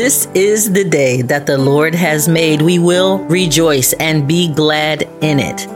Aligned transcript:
This 0.00 0.28
is 0.34 0.72
the 0.72 0.82
day 0.82 1.20
that 1.20 1.44
the 1.44 1.58
Lord 1.58 1.94
has 1.94 2.26
made. 2.26 2.62
We 2.62 2.78
will 2.78 3.18
rejoice 3.26 3.92
and 3.92 4.26
be 4.26 4.48
glad 4.50 5.02
in 5.20 5.38
it. 5.38 5.66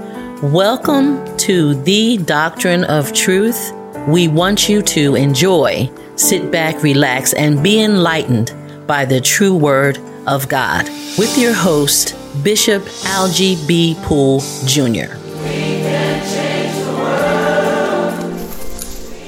Welcome 0.42 1.36
to 1.36 1.74
the 1.82 2.16
Doctrine 2.16 2.84
of 2.84 3.12
Truth. 3.12 3.74
We 4.08 4.28
want 4.28 4.66
you 4.66 4.80
to 4.80 5.14
enjoy, 5.14 5.90
sit 6.16 6.50
back, 6.50 6.82
relax, 6.82 7.34
and 7.34 7.62
be 7.62 7.82
enlightened 7.82 8.54
by 8.86 9.04
the 9.04 9.20
true 9.20 9.54
word 9.54 9.98
of 10.26 10.48
God 10.48 10.88
with 11.18 11.36
your 11.36 11.52
host, 11.52 12.16
Bishop 12.42 12.82
Algie 13.04 13.58
B. 13.66 13.94
Poole 14.04 14.40
Jr. 14.64 15.18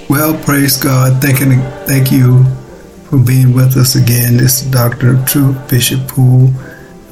Well, 0.09 0.43
praise 0.43 0.79
God. 0.79 1.21
Thank 1.21 1.41
you, 1.41 1.61
thank 1.85 2.11
you 2.11 2.47
for 3.11 3.19
being 3.19 3.55
with 3.55 3.77
us 3.77 3.95
again. 3.95 4.37
This 4.37 4.63
is 4.63 4.71
Doctrine 4.71 5.17
of 5.21 5.27
Truth, 5.27 5.71
Bishop 5.71 6.09
Poole. 6.09 6.51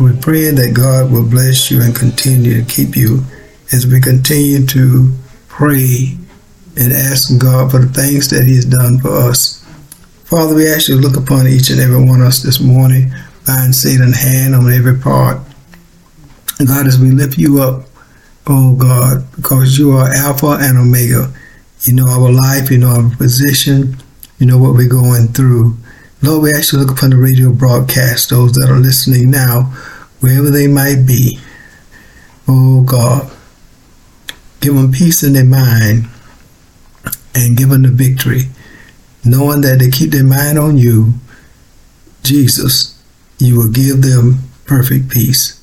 We 0.00 0.16
pray 0.16 0.50
that 0.50 0.74
God 0.74 1.12
will 1.12 1.28
bless 1.28 1.70
you 1.70 1.82
and 1.82 1.94
continue 1.94 2.60
to 2.60 2.66
keep 2.68 2.96
you 2.96 3.22
as 3.72 3.86
we 3.86 4.00
continue 4.00 4.66
to 4.66 5.12
pray 5.46 6.16
and 6.76 6.92
ask 6.92 7.38
God 7.40 7.70
for 7.70 7.78
the 7.78 7.92
things 7.92 8.28
that 8.30 8.44
He 8.44 8.56
has 8.56 8.64
done 8.64 8.98
for 8.98 9.10
us. 9.10 9.64
Father, 10.24 10.54
we 10.54 10.66
ask 10.66 10.88
you 10.88 11.00
to 11.00 11.06
look 11.06 11.16
upon 11.16 11.46
each 11.46 11.70
and 11.70 11.78
every 11.78 12.04
one 12.04 12.20
of 12.20 12.26
us 12.26 12.42
this 12.42 12.58
morning, 12.60 13.12
bind 13.46 13.74
Satan's 13.74 14.20
hand 14.20 14.56
on 14.56 14.72
every 14.72 14.98
part. 14.98 15.38
God, 16.58 16.86
as 16.88 16.98
we 16.98 17.12
lift 17.12 17.38
you 17.38 17.62
up, 17.62 17.84
oh 18.48 18.74
God, 18.74 19.24
because 19.36 19.78
you 19.78 19.92
are 19.92 20.12
Alpha 20.12 20.58
and 20.60 20.76
Omega. 20.76 21.32
You 21.82 21.94
know 21.94 22.08
our 22.08 22.32
life, 22.32 22.70
you 22.70 22.78
know 22.78 22.88
our 22.88 23.16
position, 23.16 23.96
you 24.38 24.46
know 24.46 24.58
what 24.58 24.74
we're 24.74 24.88
going 24.88 25.28
through. 25.28 25.76
Lord, 26.24 26.42
we 26.42 26.54
actually 26.54 26.82
look 26.82 26.96
upon 26.96 27.10
the 27.10 27.16
radio 27.16 27.52
broadcast, 27.52 28.30
those 28.30 28.52
that 28.52 28.70
are 28.70 28.78
listening 28.78 29.30
now, 29.30 29.64
wherever 30.20 30.48
they 30.48 30.66
might 30.66 31.04
be. 31.06 31.38
Oh 32.48 32.82
God, 32.82 33.30
give 34.60 34.74
them 34.74 34.90
peace 34.90 35.22
in 35.22 35.34
their 35.34 35.44
mind 35.44 36.06
and 37.34 37.58
give 37.58 37.68
them 37.68 37.82
the 37.82 37.90
victory, 37.90 38.44
knowing 39.22 39.60
that 39.60 39.80
they 39.80 39.90
keep 39.90 40.12
their 40.12 40.24
mind 40.24 40.58
on 40.58 40.78
you, 40.78 41.12
Jesus, 42.22 42.98
you 43.38 43.58
will 43.58 43.70
give 43.70 44.00
them 44.00 44.38
perfect 44.64 45.10
peace. 45.10 45.62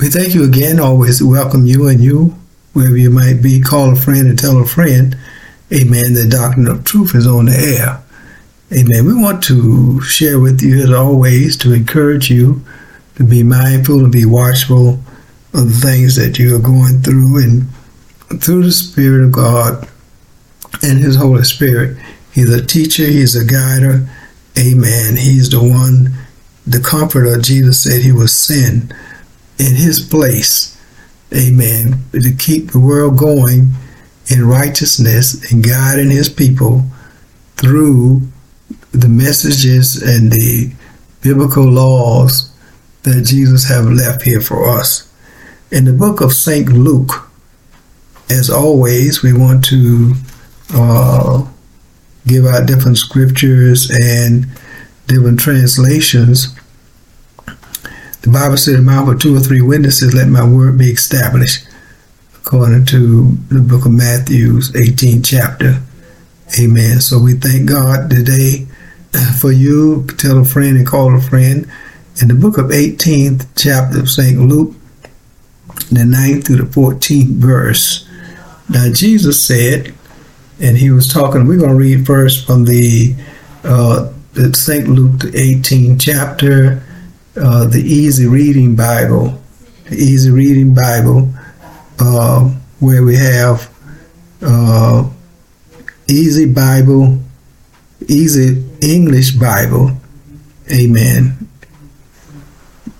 We 0.00 0.08
thank 0.08 0.34
you 0.34 0.44
again, 0.44 0.80
always 0.80 1.22
welcome 1.22 1.66
you 1.66 1.88
and 1.88 2.00
you, 2.00 2.38
wherever 2.72 2.96
you 2.96 3.10
might 3.10 3.42
be. 3.42 3.60
Call 3.60 3.92
a 3.92 3.96
friend 3.96 4.28
and 4.28 4.38
tell 4.38 4.62
a 4.62 4.64
friend, 4.64 5.14
amen, 5.70 6.14
the 6.14 6.26
doctrine 6.26 6.68
of 6.68 6.84
truth 6.84 7.14
is 7.14 7.26
on 7.26 7.46
the 7.46 7.76
air. 7.78 8.02
Amen. 8.70 9.06
We 9.06 9.14
want 9.14 9.42
to 9.44 9.98
share 10.02 10.38
with 10.38 10.60
you, 10.60 10.82
as 10.82 10.90
always, 10.90 11.56
to 11.58 11.72
encourage 11.72 12.30
you 12.30 12.62
to 13.14 13.24
be 13.24 13.42
mindful 13.42 14.00
and 14.00 14.12
be 14.12 14.26
watchful 14.26 15.00
of 15.54 15.72
the 15.72 15.80
things 15.82 16.16
that 16.16 16.38
you 16.38 16.54
are 16.54 16.60
going 16.60 17.00
through 17.00 17.42
and 17.42 18.42
through 18.42 18.64
the 18.64 18.72
Spirit 18.72 19.24
of 19.24 19.32
God 19.32 19.88
and 20.82 20.98
His 20.98 21.16
Holy 21.16 21.44
Spirit. 21.44 21.96
He's 22.30 22.52
a 22.52 22.64
teacher, 22.64 23.06
He's 23.06 23.34
a 23.34 23.44
guider. 23.44 24.06
Amen. 24.58 25.16
He's 25.16 25.48
the 25.48 25.60
one, 25.60 26.12
the 26.66 26.80
comforter. 26.80 27.40
Jesus 27.40 27.82
said 27.82 28.02
He 28.02 28.12
was 28.12 28.36
sent 28.36 28.92
in 29.58 29.76
His 29.76 30.00
place. 30.00 30.78
Amen. 31.34 32.04
To 32.12 32.32
keep 32.34 32.72
the 32.72 32.80
world 32.80 33.16
going 33.16 33.72
in 34.30 34.46
righteousness 34.46 35.50
and 35.50 35.66
guiding 35.66 36.10
His 36.10 36.28
people 36.28 36.82
through 37.56 38.28
the 38.92 39.08
messages 39.08 40.00
and 40.02 40.32
the 40.32 40.72
biblical 41.20 41.64
laws 41.64 42.52
that 43.02 43.24
Jesus 43.24 43.68
have 43.68 43.86
left 43.86 44.22
here 44.22 44.40
for 44.40 44.68
us. 44.68 45.12
In 45.70 45.84
the 45.84 45.92
book 45.92 46.20
of 46.20 46.32
St. 46.32 46.68
Luke, 46.68 47.28
as 48.30 48.50
always, 48.50 49.22
we 49.22 49.32
want 49.32 49.64
to 49.66 50.14
uh, 50.74 51.46
give 52.26 52.46
out 52.46 52.66
different 52.66 52.98
scriptures 52.98 53.90
and 53.90 54.46
different 55.06 55.40
translations. 55.40 56.54
The 58.22 58.30
Bible 58.30 58.56
said, 58.56 58.74
"In 58.74 58.84
mouth 58.84 59.08
of 59.08 59.18
two 59.18 59.36
or 59.36 59.40
three 59.40 59.62
witnesses, 59.62 60.14
let 60.14 60.28
my 60.28 60.46
word 60.46 60.76
be 60.76 60.90
established," 60.90 61.66
according 62.36 62.84
to 62.86 63.38
the 63.48 63.60
book 63.60 63.86
of 63.86 63.92
Matthew's 63.92 64.70
18th 64.72 65.24
chapter. 65.24 65.80
Amen. 66.58 67.00
So 67.00 67.18
we 67.18 67.34
thank 67.34 67.68
God 67.68 68.10
today 68.10 68.67
for 69.40 69.52
you. 69.52 70.06
Tell 70.18 70.38
a 70.38 70.44
friend 70.44 70.76
and 70.76 70.86
call 70.86 71.16
a 71.16 71.20
friend. 71.20 71.70
In 72.20 72.28
the 72.28 72.34
book 72.34 72.58
of 72.58 72.66
18th 72.66 73.46
chapter 73.56 74.00
of 74.00 74.10
St. 74.10 74.38
Luke, 74.40 74.74
the 75.90 76.00
9th 76.00 76.46
through 76.46 76.56
the 76.56 76.62
14th 76.64 77.36
verse. 77.36 78.08
Now 78.68 78.92
Jesus 78.92 79.42
said, 79.42 79.94
and 80.60 80.76
he 80.76 80.90
was 80.90 81.10
talking, 81.10 81.46
we're 81.46 81.58
going 81.58 81.70
to 81.70 81.76
read 81.76 82.04
first 82.04 82.46
from 82.46 82.64
the, 82.64 83.14
uh, 83.62 84.12
St. 84.52 84.88
Luke, 84.88 85.20
the 85.20 85.30
18th 85.30 86.00
chapter, 86.00 86.82
uh, 87.36 87.66
the 87.66 87.80
Easy 87.80 88.26
Reading 88.26 88.74
Bible, 88.74 89.40
the 89.88 89.96
Easy 89.96 90.30
Reading 90.30 90.74
Bible, 90.74 91.32
uh, 92.00 92.48
where 92.80 93.04
we 93.04 93.16
have 93.16 93.72
uh, 94.42 95.08
Easy 96.08 96.52
Bible, 96.52 97.20
Easy 98.08 98.67
English 98.80 99.32
Bible. 99.32 99.92
Amen. 100.72 101.48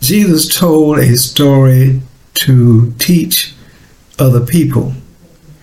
Jesus 0.01 0.57
told 0.59 0.99
a 0.99 1.17
story 1.17 2.01
to 2.35 2.93
teach 2.99 3.55
other 4.19 4.45
people. 4.45 4.93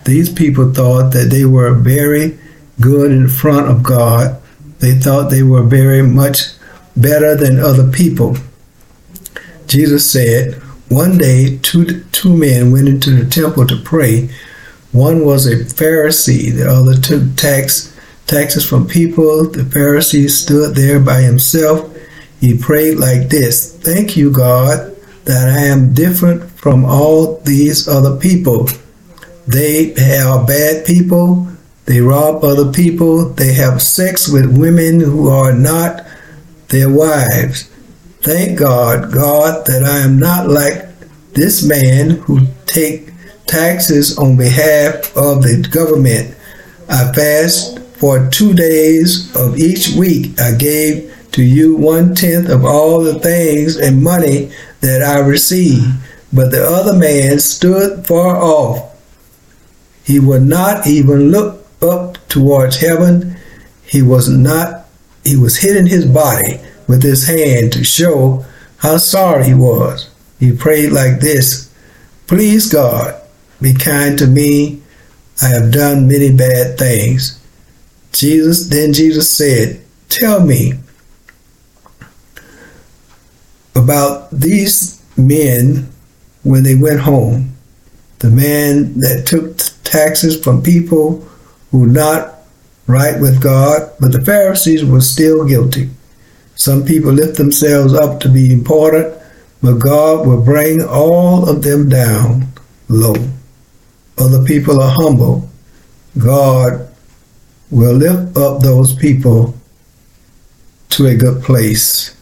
These 0.05 0.31
people 0.31 0.73
thought 0.73 1.13
that 1.13 1.29
they 1.31 1.45
were 1.45 1.73
very 1.73 2.37
good 2.79 3.11
in 3.11 3.27
front 3.27 3.67
of 3.67 3.83
God. 3.83 4.41
They 4.79 4.93
thought 4.93 5.29
they 5.29 5.43
were 5.43 5.63
very 5.63 6.01
much 6.01 6.51
better 6.95 7.35
than 7.35 7.59
other 7.59 7.89
people. 7.89 8.37
Jesus 9.67 10.09
said, 10.09 10.55
One 10.89 11.17
day, 11.17 11.57
two, 11.57 12.03
two 12.11 12.35
men 12.35 12.71
went 12.71 12.87
into 12.87 13.11
the 13.11 13.29
temple 13.29 13.65
to 13.67 13.77
pray. 13.77 14.29
One 14.91 15.25
was 15.25 15.47
a 15.47 15.57
Pharisee, 15.65 16.55
the 16.55 16.69
other 16.69 16.95
took 16.95 17.35
tax 17.35 17.94
taxes 18.27 18.67
from 18.67 18.87
people. 18.87 19.49
The 19.49 19.63
Pharisee 19.63 20.29
stood 20.29 20.75
there 20.75 20.99
by 20.99 21.21
himself. 21.21 21.95
He 22.39 22.57
prayed 22.57 22.97
like 22.97 23.29
this 23.29 23.75
Thank 23.77 24.17
you, 24.17 24.31
God, 24.31 24.95
that 25.25 25.49
I 25.49 25.65
am 25.65 25.93
different 25.93 26.49
from 26.51 26.85
all 26.85 27.37
these 27.39 27.87
other 27.87 28.17
people. 28.17 28.67
They 29.47 29.93
are 30.21 30.45
bad 30.45 30.85
people. 30.85 31.47
They 31.85 32.01
rob 32.01 32.43
other 32.43 32.71
people. 32.71 33.29
They 33.29 33.53
have 33.53 33.81
sex 33.81 34.27
with 34.27 34.57
women 34.57 34.99
who 34.99 35.29
are 35.29 35.53
not 35.53 36.05
their 36.69 36.89
wives. 36.89 37.69
Thank 38.21 38.57
God, 38.57 39.13
God, 39.13 39.67
that 39.67 39.83
I 39.83 39.99
am 39.99 40.17
not 40.17 40.47
like 40.47 40.83
this 41.33 41.63
man 41.63 42.11
who 42.11 42.47
take 42.65 43.11
taxes 43.45 44.17
on 44.17 44.35
behalf 44.35 45.15
of 45.15 45.43
the 45.43 45.67
government. 45.71 46.35
I 46.89 47.11
fast 47.13 47.74
for 48.05 48.29
two 48.29 48.53
days 48.53 49.35
of 49.35 49.57
each 49.57 49.95
week 49.95 50.39
I 50.39 50.53
gave 50.53 51.11
to 51.31 51.41
you 51.41 51.75
one 51.75 52.13
tenth 52.13 52.49
of 52.49 52.63
all 52.63 53.01
the 53.01 53.17
things 53.17 53.77
and 53.77 54.03
money 54.03 54.51
that 54.81 55.01
I 55.01 55.17
received. 55.21 55.87
But 56.31 56.51
the 56.51 56.63
other 56.63 56.93
man 56.93 57.39
stood 57.39 58.05
far 58.05 58.35
off. 58.35 58.95
He 60.03 60.19
would 60.19 60.43
not 60.43 60.85
even 60.85 61.31
look 61.31 61.65
up 61.81 62.19
towards 62.27 62.77
heaven. 62.77 63.37
He 63.83 64.03
was 64.03 64.29
not, 64.29 64.85
he 65.23 65.35
was 65.35 65.57
hitting 65.57 65.87
his 65.87 66.05
body 66.05 66.59
with 66.87 67.01
his 67.01 67.25
hand 67.25 67.73
to 67.73 67.83
show 67.83 68.45
how 68.77 68.97
sorry 68.97 69.45
he 69.45 69.55
was. 69.55 70.11
He 70.39 70.55
prayed 70.55 70.91
like 70.91 71.21
this 71.21 71.73
Please, 72.27 72.71
God, 72.71 73.19
be 73.59 73.73
kind 73.73 74.15
to 74.19 74.27
me. 74.27 74.83
I 75.41 75.47
have 75.47 75.71
done 75.71 76.07
many 76.07 76.31
bad 76.31 76.77
things. 76.77 77.41
Jesus, 78.17 78.67
then 78.67 78.93
Jesus 78.93 79.29
said, 79.29 79.81
Tell 80.09 80.45
me 80.45 80.73
about 83.75 84.31
these 84.31 85.03
men 85.17 85.89
when 86.43 86.63
they 86.63 86.75
went 86.75 87.01
home. 87.01 87.55
The 88.19 88.29
man 88.29 88.99
that 89.01 89.25
took 89.27 89.57
taxes 89.83 90.41
from 90.41 90.63
people 90.63 91.27
who 91.71 91.87
not 91.87 92.35
right 92.87 93.19
with 93.19 93.41
God, 93.41 93.91
but 93.99 94.11
the 94.11 94.23
Pharisees 94.23 94.85
were 94.85 95.01
still 95.01 95.45
guilty. 95.45 95.89
Some 96.55 96.85
people 96.85 97.11
lift 97.11 97.37
themselves 97.37 97.93
up 97.93 98.19
to 98.21 98.29
be 98.29 98.53
important, 98.53 99.13
but 99.61 99.79
God 99.79 100.25
will 100.25 100.41
bring 100.41 100.81
all 100.81 101.49
of 101.49 101.63
them 101.63 101.89
down 101.89 102.47
low. 102.87 103.15
Other 104.17 104.43
people 104.45 104.79
are 104.81 104.91
humble. 104.91 105.49
God 106.17 106.87
will 107.71 107.93
lift 107.93 108.37
up 108.37 108.61
those 108.61 108.93
people 108.93 109.55
to 110.89 111.07
a 111.07 111.15
good 111.15 111.43
place. 111.43 112.15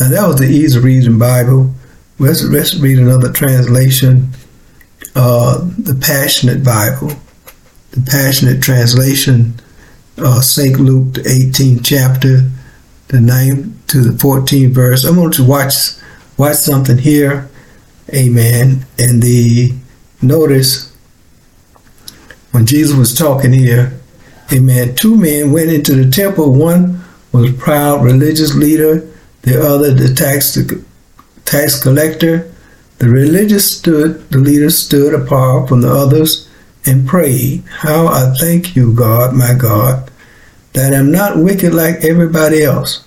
Now 0.00 0.08
that 0.08 0.26
was 0.26 0.36
the 0.36 0.46
easy 0.46 0.78
reading 0.78 1.18
Bible. 1.18 1.72
Let's, 2.18 2.44
let's 2.44 2.74
read 2.74 2.98
another 2.98 3.32
translation, 3.32 4.30
uh, 5.16 5.58
the 5.78 5.94
Passionate 5.94 6.64
Bible, 6.64 7.12
the 7.92 8.02
Passionate 8.02 8.62
Translation, 8.62 9.54
uh, 10.18 10.40
St. 10.40 10.78
Luke, 10.78 11.14
the 11.14 11.22
18th 11.22 11.84
chapter, 11.84 12.50
the 13.08 13.18
9th 13.18 13.72
to 13.88 14.00
the 14.00 14.10
14th 14.10 14.70
verse. 14.70 15.04
I 15.04 15.10
want 15.10 15.34
to 15.34 15.44
watch 15.44 15.74
watch 16.36 16.56
something 16.56 16.98
here. 16.98 17.48
Amen. 18.12 18.84
And 18.98 19.22
the 19.22 19.72
notice 20.20 20.94
when 22.52 22.66
Jesus 22.66 22.96
was 22.96 23.16
talking 23.16 23.52
here, 23.52 23.98
amen, 24.54 24.94
two 24.94 25.16
men 25.16 25.52
went 25.52 25.70
into 25.70 25.94
the 25.94 26.10
temple. 26.10 26.52
One 26.52 27.04
was 27.32 27.50
a 27.50 27.54
proud 27.54 28.04
religious 28.04 28.54
leader, 28.54 29.08
the 29.42 29.60
other 29.60 29.92
the 29.92 30.14
tax 30.14 30.58
tax 31.44 31.82
collector. 31.82 32.50
The 32.98 33.08
religious 33.08 33.76
stood, 33.76 34.30
the 34.30 34.38
leader 34.38 34.70
stood 34.70 35.14
apart 35.14 35.68
from 35.68 35.80
the 35.80 35.92
others 35.92 36.48
and 36.86 37.06
prayed, 37.06 37.64
How 37.68 38.06
I 38.06 38.34
thank 38.38 38.76
you, 38.76 38.94
God, 38.94 39.34
my 39.34 39.54
God, 39.54 40.10
that 40.74 40.94
I'm 40.94 41.10
not 41.10 41.38
wicked 41.38 41.74
like 41.74 42.04
everybody 42.04 42.62
else. 42.62 43.04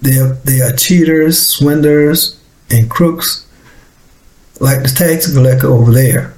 They 0.00 0.18
are, 0.18 0.34
they 0.44 0.60
are 0.60 0.74
cheaters, 0.74 1.46
swindlers, 1.46 2.40
and 2.70 2.90
crooks 2.90 3.46
like 4.58 4.82
the 4.82 4.88
tax 4.88 5.32
collector 5.32 5.68
over 5.68 5.92
there. 5.92 6.34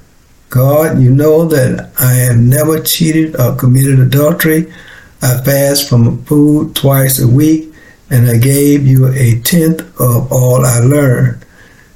God, 0.53 1.01
you 1.01 1.09
know 1.09 1.45
that 1.45 1.89
I 1.99 2.13
have 2.13 2.37
never 2.37 2.79
cheated 2.79 3.35
or 3.39 3.55
committed 3.55 3.99
adultery. 3.99 4.71
I 5.19 5.41
fast 5.43 5.89
from 5.89 6.23
food 6.25 6.75
twice 6.75 7.19
a 7.19 7.27
week, 7.27 7.73
and 8.11 8.29
I 8.29 8.37
gave 8.37 8.85
you 8.85 9.07
a 9.07 9.39
tenth 9.39 9.81
of 9.99 10.31
all 10.31 10.63
I 10.63 10.77
learned. 10.77 11.43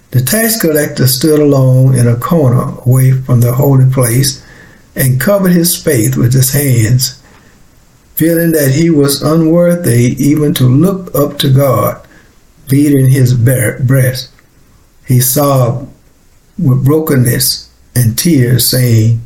The 0.09 0.21
tax 0.21 0.59
collector 0.59 1.05
stood 1.05 1.39
alone 1.39 1.93
in 1.93 2.07
a 2.07 2.15
corner 2.15 2.73
away 2.83 3.11
from 3.11 3.41
the 3.41 3.53
holy 3.53 3.91
place 3.91 4.43
and 4.95 5.21
covered 5.21 5.51
his 5.51 5.79
face 5.79 6.15
with 6.15 6.33
his 6.33 6.51
hands, 6.51 7.21
feeling 8.15 8.53
that 8.53 8.71
he 8.71 8.89
was 8.89 9.21
unworthy 9.21 10.15
even 10.17 10.55
to 10.55 10.63
look 10.63 11.13
up 11.13 11.37
to 11.39 11.53
God, 11.53 12.03
beating 12.67 13.11
his 13.11 13.35
breast. 13.35 14.31
He 15.05 15.19
sobbed 15.19 15.93
with 16.57 16.83
brokenness 16.83 17.66
and 17.97 18.17
tears, 18.17 18.69
saying, 18.69 19.19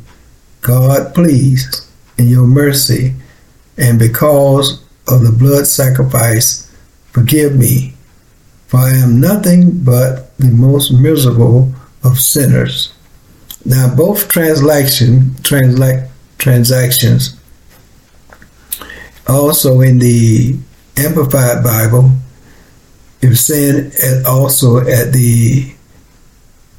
God, 0.62 1.14
please, 1.14 1.86
in 2.16 2.28
your 2.28 2.46
mercy, 2.46 3.14
and 3.76 3.98
because 3.98 4.82
of 5.08 5.22
the 5.22 5.32
blood 5.32 5.66
sacrifice, 5.66 6.72
forgive 7.10 7.54
me, 7.54 7.92
for 8.68 8.78
I 8.78 8.90
am 8.90 9.20
nothing 9.20 9.84
but 9.84 10.36
the 10.38 10.50
most 10.50 10.90
miserable 10.90 11.72
of 12.02 12.18
sinners. 12.18 12.94
Now, 13.66 13.94
both 13.94 14.28
translation, 14.28 15.36
transla- 15.42 16.08
transactions, 16.38 17.38
also 19.28 19.82
in 19.82 19.98
the 19.98 20.56
Amplified 20.96 21.62
Bible, 21.62 22.10
was 23.22 23.44
saying 23.44 23.92
also 24.26 24.78
at 24.78 25.12
the 25.12 25.74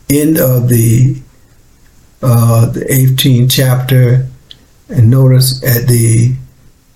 end 0.10 0.40
of 0.40 0.70
the 0.70 1.22
uh, 2.24 2.68
the 2.68 2.86
18th 2.86 3.52
chapter, 3.52 4.28
and 4.88 5.10
notice 5.10 5.62
at 5.64 5.88
the 5.88 6.34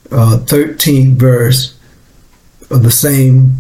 uh, 0.10 0.40
13th 0.46 1.16
verse 1.16 1.78
of 2.70 2.84
the 2.84 2.92
same. 2.92 3.58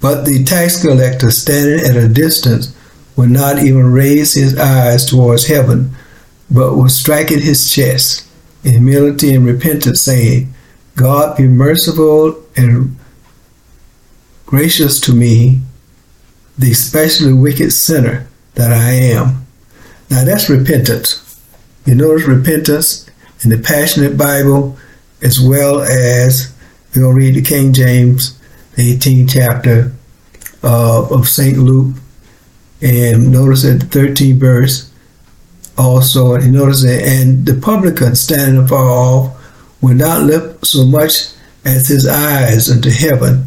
But 0.00 0.24
the 0.24 0.44
tax 0.44 0.80
collector, 0.82 1.30
standing 1.30 1.80
at 1.80 1.96
a 1.96 2.08
distance, 2.08 2.76
would 3.16 3.30
not 3.30 3.58
even 3.58 3.92
raise 3.92 4.34
his 4.34 4.58
eyes 4.58 5.06
towards 5.06 5.46
heaven, 5.46 5.94
but 6.50 6.76
was 6.76 6.98
striking 6.98 7.40
his 7.40 7.72
chest 7.72 8.26
in 8.62 8.72
humility 8.72 9.34
and 9.34 9.46
repentance, 9.46 10.00
saying, 10.02 10.52
God 10.96 11.36
be 11.36 11.46
merciful 11.46 12.42
and 12.56 12.96
gracious 14.44 15.00
to 15.00 15.14
me, 15.14 15.60
the 16.58 16.72
especially 16.72 17.32
wicked 17.32 17.72
sinner 17.72 18.26
that 18.54 18.72
I 18.72 18.90
am. 18.90 19.46
Now 20.10 20.24
that's 20.24 20.50
repentance. 20.50 21.40
You 21.86 21.94
notice 21.94 22.26
repentance 22.26 23.08
in 23.42 23.50
the 23.50 23.58
Passionate 23.58 24.18
Bible 24.18 24.76
as 25.22 25.40
well 25.40 25.80
as 25.80 26.52
we're 26.94 27.02
going 27.02 27.14
to 27.14 27.18
read 27.18 27.34
the 27.36 27.42
King 27.42 27.72
James, 27.72 28.38
the 28.74 28.96
18th 28.96 29.30
chapter 29.32 29.92
uh, 30.62 31.08
of 31.08 31.28
St. 31.28 31.56
Luke. 31.56 31.96
And 32.82 33.30
notice 33.30 33.64
at 33.64 33.80
the 33.80 33.86
13th 33.86 34.38
verse 34.38 34.90
also, 35.78 36.34
and 36.34 36.52
notice 36.52 36.82
that, 36.82 37.02
and 37.02 37.46
the 37.46 37.54
publican 37.54 38.14
standing 38.14 38.62
afar 38.62 38.88
off 38.88 39.36
would 39.80 39.96
not 39.96 40.24
lift 40.24 40.66
so 40.66 40.84
much 40.84 41.28
as 41.64 41.88
his 41.88 42.06
eyes 42.06 42.70
unto 42.70 42.90
heaven, 42.90 43.46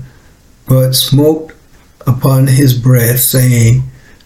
but 0.67 0.93
smote 0.93 1.51
upon 2.07 2.47
his 2.47 2.77
breast, 2.77 3.29
saying, 3.29 3.83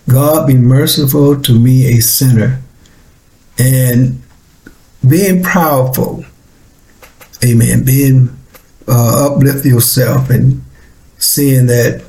God 0.09 0.47
be 0.47 0.55
merciful 0.55 1.41
to 1.41 1.59
me, 1.59 1.97
a 1.97 2.01
sinner. 2.01 2.61
And 3.59 4.21
being 5.07 5.43
proudful, 5.43 6.25
amen, 7.43 7.83
being 7.83 8.37
uh, 8.87 9.31
uplift 9.31 9.65
yourself 9.65 10.29
and 10.29 10.63
seeing 11.17 11.67
that 11.67 12.05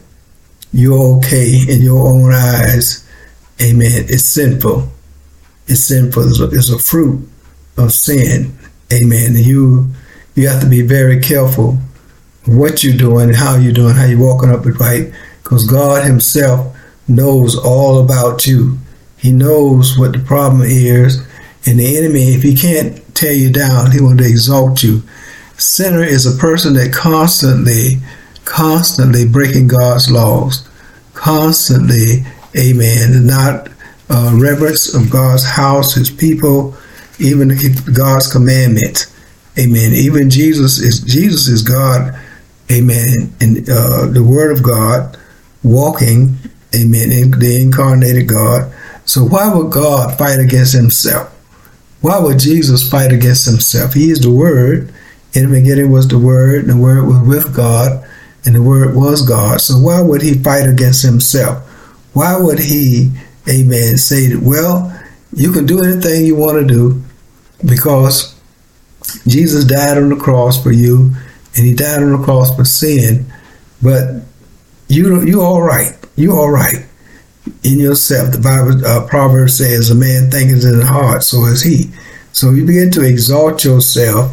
you're 0.72 1.16
okay 1.16 1.64
in 1.68 1.82
your 1.82 2.06
own 2.06 2.32
eyes, 2.32 3.08
amen, 3.60 4.04
it's 4.08 4.24
sinful. 4.24 4.88
It's 5.66 5.80
sinful. 5.80 6.24
It's 6.52 6.70
a, 6.70 6.78
fruit 6.78 7.28
of 7.76 7.92
sin, 7.92 8.56
amen. 8.92 9.36
And 9.36 9.44
you, 9.44 9.90
you 10.34 10.48
have 10.48 10.62
to 10.62 10.68
be 10.68 10.82
very 10.82 11.20
careful 11.20 11.78
what 12.46 12.82
you're 12.82 12.96
doing, 12.96 13.34
how 13.34 13.56
you're 13.56 13.72
doing, 13.72 13.94
how 13.94 14.04
you're 14.04 14.20
walking 14.20 14.50
up 14.50 14.64
it 14.66 14.78
right, 14.78 15.12
because 15.42 15.66
God 15.66 16.06
Himself 16.06 16.74
knows 17.08 17.56
all 17.56 18.00
about 18.00 18.46
you. 18.46 18.78
He 19.16 19.32
knows 19.32 19.98
what 19.98 20.12
the 20.12 20.18
problem 20.20 20.62
is. 20.62 21.26
And 21.66 21.80
the 21.80 21.98
enemy, 21.98 22.34
if 22.34 22.42
he 22.42 22.54
can't 22.54 23.02
tear 23.14 23.32
you 23.32 23.50
down, 23.50 23.90
he 23.90 23.98
to 23.98 24.24
exalt 24.24 24.82
you. 24.82 25.02
Sinner 25.56 26.04
is 26.04 26.24
a 26.24 26.38
person 26.38 26.74
that 26.74 26.92
constantly, 26.92 27.96
constantly 28.44 29.26
breaking 29.26 29.66
God's 29.66 30.10
laws, 30.10 30.68
constantly, 31.14 32.24
amen, 32.56 33.26
not 33.26 33.68
uh, 34.08 34.32
reverence 34.40 34.94
of 34.94 35.10
God's 35.10 35.44
house, 35.44 35.94
his 35.94 36.10
people, 36.10 36.76
even 37.18 37.56
God's 37.92 38.30
commandments. 38.30 39.14
Amen. 39.58 39.92
Even 39.92 40.30
Jesus 40.30 40.78
is 40.78 41.00
Jesus 41.00 41.48
is 41.48 41.62
God. 41.62 42.16
Amen. 42.70 43.32
And 43.40 43.68
uh, 43.68 44.06
the 44.06 44.22
Word 44.22 44.52
of 44.52 44.62
God, 44.62 45.18
walking 45.64 46.37
Amen. 46.74 47.30
The 47.30 47.60
incarnated 47.60 48.28
God. 48.28 48.72
So 49.04 49.24
why 49.24 49.52
would 49.52 49.72
God 49.72 50.18
fight 50.18 50.38
against 50.38 50.74
himself? 50.74 51.34
Why 52.00 52.18
would 52.18 52.38
Jesus 52.38 52.88
fight 52.88 53.12
against 53.12 53.46
himself? 53.46 53.94
He 53.94 54.10
is 54.10 54.20
the 54.20 54.30
Word. 54.30 54.92
In 55.32 55.50
the 55.50 55.60
beginning 55.60 55.90
was 55.90 56.08
the 56.08 56.18
Word, 56.18 56.60
and 56.60 56.70
the 56.70 56.76
Word 56.76 57.06
was 57.06 57.20
with 57.26 57.54
God, 57.54 58.06
and 58.44 58.54
the 58.54 58.62
Word 58.62 58.94
was 58.94 59.26
God. 59.26 59.60
So 59.60 59.78
why 59.78 60.00
would 60.00 60.22
he 60.22 60.34
fight 60.34 60.68
against 60.68 61.02
himself? 61.02 61.64
Why 62.12 62.36
would 62.36 62.58
he, 62.58 63.10
amen, 63.48 63.98
say, 63.98 64.34
well, 64.36 64.94
you 65.32 65.52
can 65.52 65.66
do 65.66 65.82
anything 65.82 66.24
you 66.24 66.36
want 66.36 66.58
to 66.58 66.66
do 66.66 67.02
because 67.66 68.34
Jesus 69.26 69.64
died 69.64 69.98
on 69.98 70.08
the 70.08 70.16
cross 70.16 70.62
for 70.62 70.72
you, 70.72 71.12
and 71.56 71.66
he 71.66 71.74
died 71.74 72.02
on 72.02 72.12
the 72.12 72.24
cross 72.24 72.54
for 72.54 72.64
sin, 72.64 73.26
but 73.82 74.22
you 74.88 75.22
you 75.22 75.40
all 75.40 75.62
right 75.62 75.96
you're 76.16 76.36
all 76.36 76.50
right 76.50 76.84
in 77.62 77.78
yourself. 77.78 78.32
The 78.32 78.40
Bible, 78.40 78.84
uh, 78.84 79.06
Proverbs 79.06 79.56
says, 79.56 79.90
"A 79.90 79.94
man 79.94 80.30
thinketh 80.30 80.64
in 80.64 80.74
his 80.74 80.84
heart, 80.88 81.22
so 81.22 81.44
is 81.46 81.62
he." 81.62 81.90
So 82.32 82.50
you 82.50 82.64
begin 82.64 82.90
to 82.92 83.02
exalt 83.02 83.64
yourself 83.64 84.32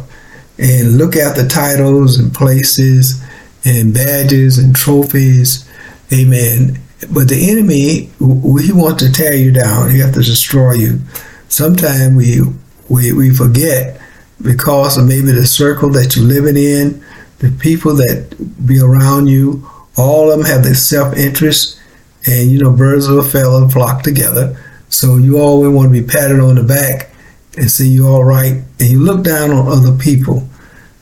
and 0.58 0.98
look 0.98 1.16
at 1.16 1.36
the 1.36 1.46
titles 1.46 2.18
and 2.18 2.32
places 2.32 3.20
and 3.64 3.92
badges 3.92 4.58
and 4.58 4.74
trophies. 4.74 5.64
Amen. 6.12 6.78
But 7.10 7.28
the 7.28 7.50
enemy, 7.50 8.10
he 8.18 8.72
wants 8.72 9.02
to 9.02 9.12
tear 9.12 9.34
you 9.34 9.52
down. 9.52 9.90
He 9.90 9.98
has 10.00 10.14
to 10.14 10.22
destroy 10.22 10.72
you. 10.72 11.00
Sometimes 11.48 12.16
we, 12.16 12.40
we 12.88 13.12
we 13.12 13.30
forget 13.30 14.00
because 14.40 14.98
of 14.98 15.06
maybe 15.06 15.32
the 15.32 15.46
circle 15.46 15.90
that 15.90 16.16
you're 16.16 16.24
living 16.24 16.56
in, 16.56 17.02
the 17.38 17.50
people 17.50 17.94
that 17.94 18.66
be 18.66 18.80
around 18.80 19.28
you, 19.28 19.68
all 19.96 20.30
of 20.30 20.38
them 20.38 20.46
have 20.46 20.62
this 20.62 20.86
self-interest, 20.88 21.80
and 22.26 22.50
you 22.50 22.58
know, 22.58 22.70
birds 22.70 23.06
of 23.06 23.18
a 23.18 23.22
feather 23.22 23.68
flock 23.68 24.02
together. 24.02 24.60
So 24.88 25.16
you 25.16 25.38
always 25.38 25.72
want 25.72 25.92
to 25.92 26.00
be 26.00 26.06
patted 26.06 26.40
on 26.40 26.56
the 26.56 26.62
back 26.62 27.10
and 27.56 27.70
say 27.70 27.84
you're 27.84 28.08
all 28.08 28.24
right, 28.24 28.62
and 28.78 28.88
you 28.88 29.00
look 29.00 29.24
down 29.24 29.50
on 29.50 29.68
other 29.68 29.96
people. 29.96 30.48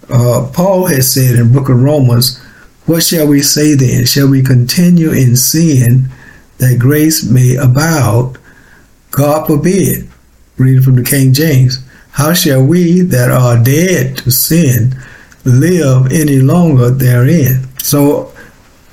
Uh, 0.09 0.51
Paul 0.53 0.87
has 0.87 1.13
said 1.13 1.37
in 1.37 1.53
Book 1.53 1.69
of 1.69 1.83
Romans, 1.83 2.41
What 2.87 3.03
shall 3.03 3.27
we 3.27 3.43
say 3.43 3.75
then? 3.75 4.05
Shall 4.07 4.29
we 4.29 4.43
continue 4.43 5.11
in 5.11 5.37
sin 5.37 6.09
that 6.59 6.79
grace 6.79 7.25
may 7.25 7.57
abound? 7.57 8.39
God 9.11 9.47
forbid. 9.47 10.09
Reading 10.57 10.83
from 10.83 10.97
the 10.97 11.03
King 11.03 11.33
James. 11.33 11.85
How 12.13 12.33
shall 12.33 12.65
we 12.65 13.01
that 13.01 13.31
are 13.31 13.63
dead 13.63 14.19
to 14.19 14.31
sin 14.31 14.95
live 15.45 16.13
any 16.13 16.39
longer 16.39 16.91
therein? 16.91 17.67
So, 17.79 18.33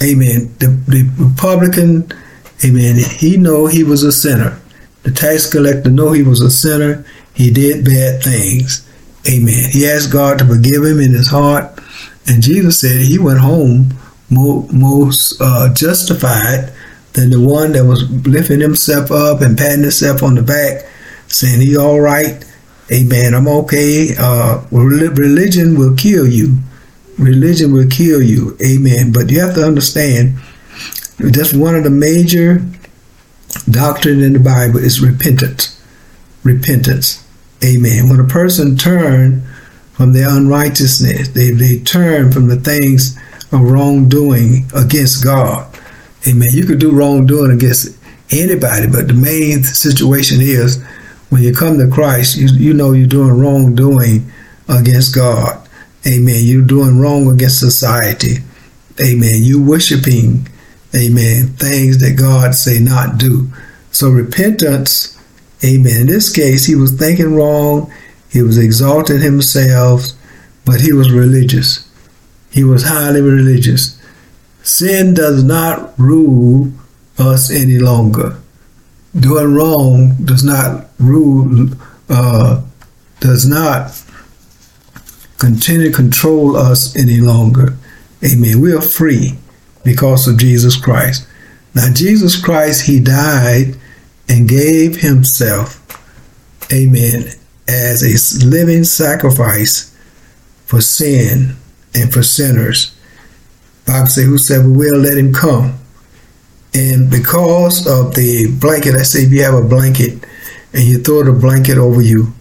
amen. 0.01 0.53
The, 0.59 0.67
the 0.87 1.09
Republican, 1.17 2.11
amen, 2.65 2.97
he 2.97 3.37
know 3.37 3.67
he 3.67 3.83
was 3.83 4.03
a 4.03 4.11
sinner. 4.11 4.59
The 5.03 5.11
tax 5.11 5.49
collector 5.51 5.89
know 5.89 6.11
he 6.11 6.23
was 6.23 6.41
a 6.41 6.51
sinner. 6.51 7.05
He 7.33 7.51
did 7.51 7.85
bad 7.85 8.21
things. 8.21 8.87
Amen. 9.27 9.69
He 9.71 9.87
asked 9.87 10.11
God 10.11 10.39
to 10.39 10.45
forgive 10.45 10.83
him 10.83 10.99
in 10.99 11.11
his 11.13 11.27
heart. 11.27 11.79
And 12.27 12.41
Jesus 12.41 12.79
said 12.79 13.01
he 13.01 13.17
went 13.17 13.39
home 13.39 13.93
more, 14.29 14.67
most 14.71 15.39
uh, 15.41 15.73
justified 15.73 16.71
than 17.13 17.29
the 17.29 17.39
one 17.39 17.73
that 17.73 17.85
was 17.85 18.09
lifting 18.25 18.61
himself 18.61 19.11
up 19.11 19.41
and 19.41 19.57
patting 19.57 19.81
himself 19.81 20.23
on 20.23 20.35
the 20.35 20.41
back, 20.41 20.85
saying 21.27 21.61
he 21.61 21.75
all 21.75 21.99
right. 21.99 22.45
Amen. 22.91 23.33
I'm 23.33 23.47
okay. 23.47 24.15
Uh, 24.17 24.63
religion 24.71 25.77
will 25.77 25.95
kill 25.95 26.27
you. 26.27 26.57
Religion 27.21 27.71
will 27.71 27.87
kill 27.87 28.21
you. 28.21 28.57
Amen. 28.65 29.11
But 29.11 29.29
you 29.29 29.39
have 29.39 29.55
to 29.55 29.63
understand 29.65 30.39
that's 31.17 31.53
one 31.53 31.75
of 31.75 31.83
the 31.83 31.89
major 31.89 32.61
doctrine 33.69 34.21
in 34.21 34.33
the 34.33 34.39
Bible 34.39 34.79
is 34.79 35.01
repentance. 35.01 35.79
Repentance. 36.43 37.25
Amen. 37.63 38.09
When 38.09 38.19
a 38.19 38.27
person 38.27 38.75
turn 38.75 39.43
from 39.93 40.13
their 40.13 40.29
unrighteousness, 40.29 41.29
they, 41.29 41.51
they 41.51 41.79
turn 41.79 42.31
from 42.31 42.47
the 42.47 42.55
things 42.55 43.17
of 43.51 43.61
wrongdoing 43.61 44.65
against 44.73 45.23
God. 45.23 45.67
Amen. 46.27 46.49
You 46.51 46.65
could 46.65 46.79
do 46.79 46.91
wrongdoing 46.91 47.51
against 47.51 47.97
anybody, 48.31 48.87
but 48.87 49.07
the 49.07 49.13
main 49.13 49.63
situation 49.63 50.39
is 50.41 50.81
when 51.29 51.43
you 51.43 51.53
come 51.53 51.77
to 51.77 51.87
Christ, 51.87 52.37
you, 52.37 52.47
you 52.47 52.73
know 52.73 52.93
you're 52.93 53.07
doing 53.07 53.39
wrongdoing 53.39 54.31
against 54.67 55.13
God. 55.13 55.60
Amen. 56.05 56.39
You're 56.39 56.65
doing 56.65 56.99
wrong 56.99 57.31
against 57.31 57.59
society. 57.59 58.37
Amen. 58.99 59.43
You 59.43 59.61
worshiping, 59.63 60.47
amen, 60.95 61.47
things 61.57 61.99
that 61.99 62.17
God 62.17 62.55
say 62.55 62.79
not 62.79 63.17
do. 63.17 63.47
So 63.91 64.09
repentance, 64.09 65.17
amen. 65.63 66.01
In 66.01 66.07
this 66.07 66.33
case, 66.33 66.65
he 66.65 66.75
was 66.75 66.91
thinking 66.91 67.35
wrong. 67.35 67.91
He 68.29 68.41
was 68.41 68.57
exalting 68.57 69.19
himself, 69.21 70.07
but 70.65 70.81
he 70.81 70.93
was 70.93 71.11
religious. 71.11 71.87
He 72.51 72.63
was 72.63 72.83
highly 72.83 73.21
religious. 73.21 73.99
Sin 74.63 75.13
does 75.13 75.43
not 75.43 75.97
rule 75.97 76.71
us 77.17 77.49
any 77.49 77.79
longer. 77.79 78.37
Doing 79.17 79.53
wrong 79.53 80.15
does 80.23 80.43
not 80.43 80.87
rule, 80.99 81.69
uh, 82.09 82.61
does 83.19 83.45
not 83.45 83.91
continue 85.41 85.89
to 85.89 85.95
control 85.95 86.55
us 86.55 86.95
any 86.95 87.17
longer. 87.17 87.75
Amen. 88.23 88.61
We 88.61 88.73
are 88.73 88.81
free 88.81 89.39
because 89.83 90.27
of 90.27 90.37
Jesus 90.37 90.75
Christ. 90.75 91.27
Now, 91.73 91.91
Jesus 91.91 92.39
Christ, 92.39 92.85
He 92.85 92.99
died 92.99 93.75
and 94.29 94.47
gave 94.47 95.01
Himself, 95.01 95.79
amen, 96.71 97.31
as 97.67 98.03
a 98.03 98.45
living 98.45 98.83
sacrifice 98.83 99.91
for 100.67 100.79
sin 100.79 101.55
and 101.95 102.13
for 102.13 102.21
sinners. 102.21 102.95
Bible 103.87 104.07
says, 104.07 104.25
Whosoever 104.25 104.69
will, 104.69 104.99
let 104.99 105.17
him 105.17 105.33
come. 105.33 105.79
And 106.73 107.09
because 107.09 107.87
of 107.87 108.13
the 108.13 108.55
blanket, 108.59 108.93
I 108.93 109.01
say 109.01 109.23
if 109.23 109.31
you 109.31 109.43
have 109.43 109.55
a 109.55 109.67
blanket 109.67 110.23
and 110.71 110.83
you 110.83 110.99
throw 110.99 111.23
the 111.23 111.33
blanket 111.33 111.77
over 111.77 112.01
you, 112.01 112.33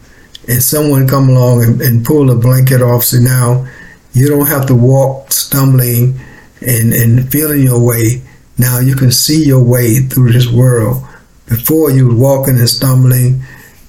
and 0.50 0.62
someone 0.62 1.09
come 1.09 1.28
along 1.28 1.62
and, 1.62 1.80
and 1.80 2.04
pull 2.04 2.26
the 2.26 2.35
blanket 2.35 2.83
off, 2.83 3.04
so 3.04 3.19
now 3.19 3.66
you 4.12 4.28
don't 4.28 4.49
have 4.49 4.66
to 4.66 4.75
walk 4.75 5.33
stumbling 5.33 6.19
and, 6.61 6.92
and 6.92 7.30
feeling 7.30 7.62
your 7.62 7.80
way. 7.85 8.23
Now 8.59 8.80
you 8.80 8.97
can 8.97 9.11
see 9.12 9.45
your 9.45 9.62
way 9.62 10.00
through 10.00 10.33
this 10.33 10.50
world. 10.50 11.02
Before 11.47 11.90
you 11.90 12.09
were 12.09 12.16
walking 12.16 12.59
and 12.59 12.69
stumbling 12.69 13.42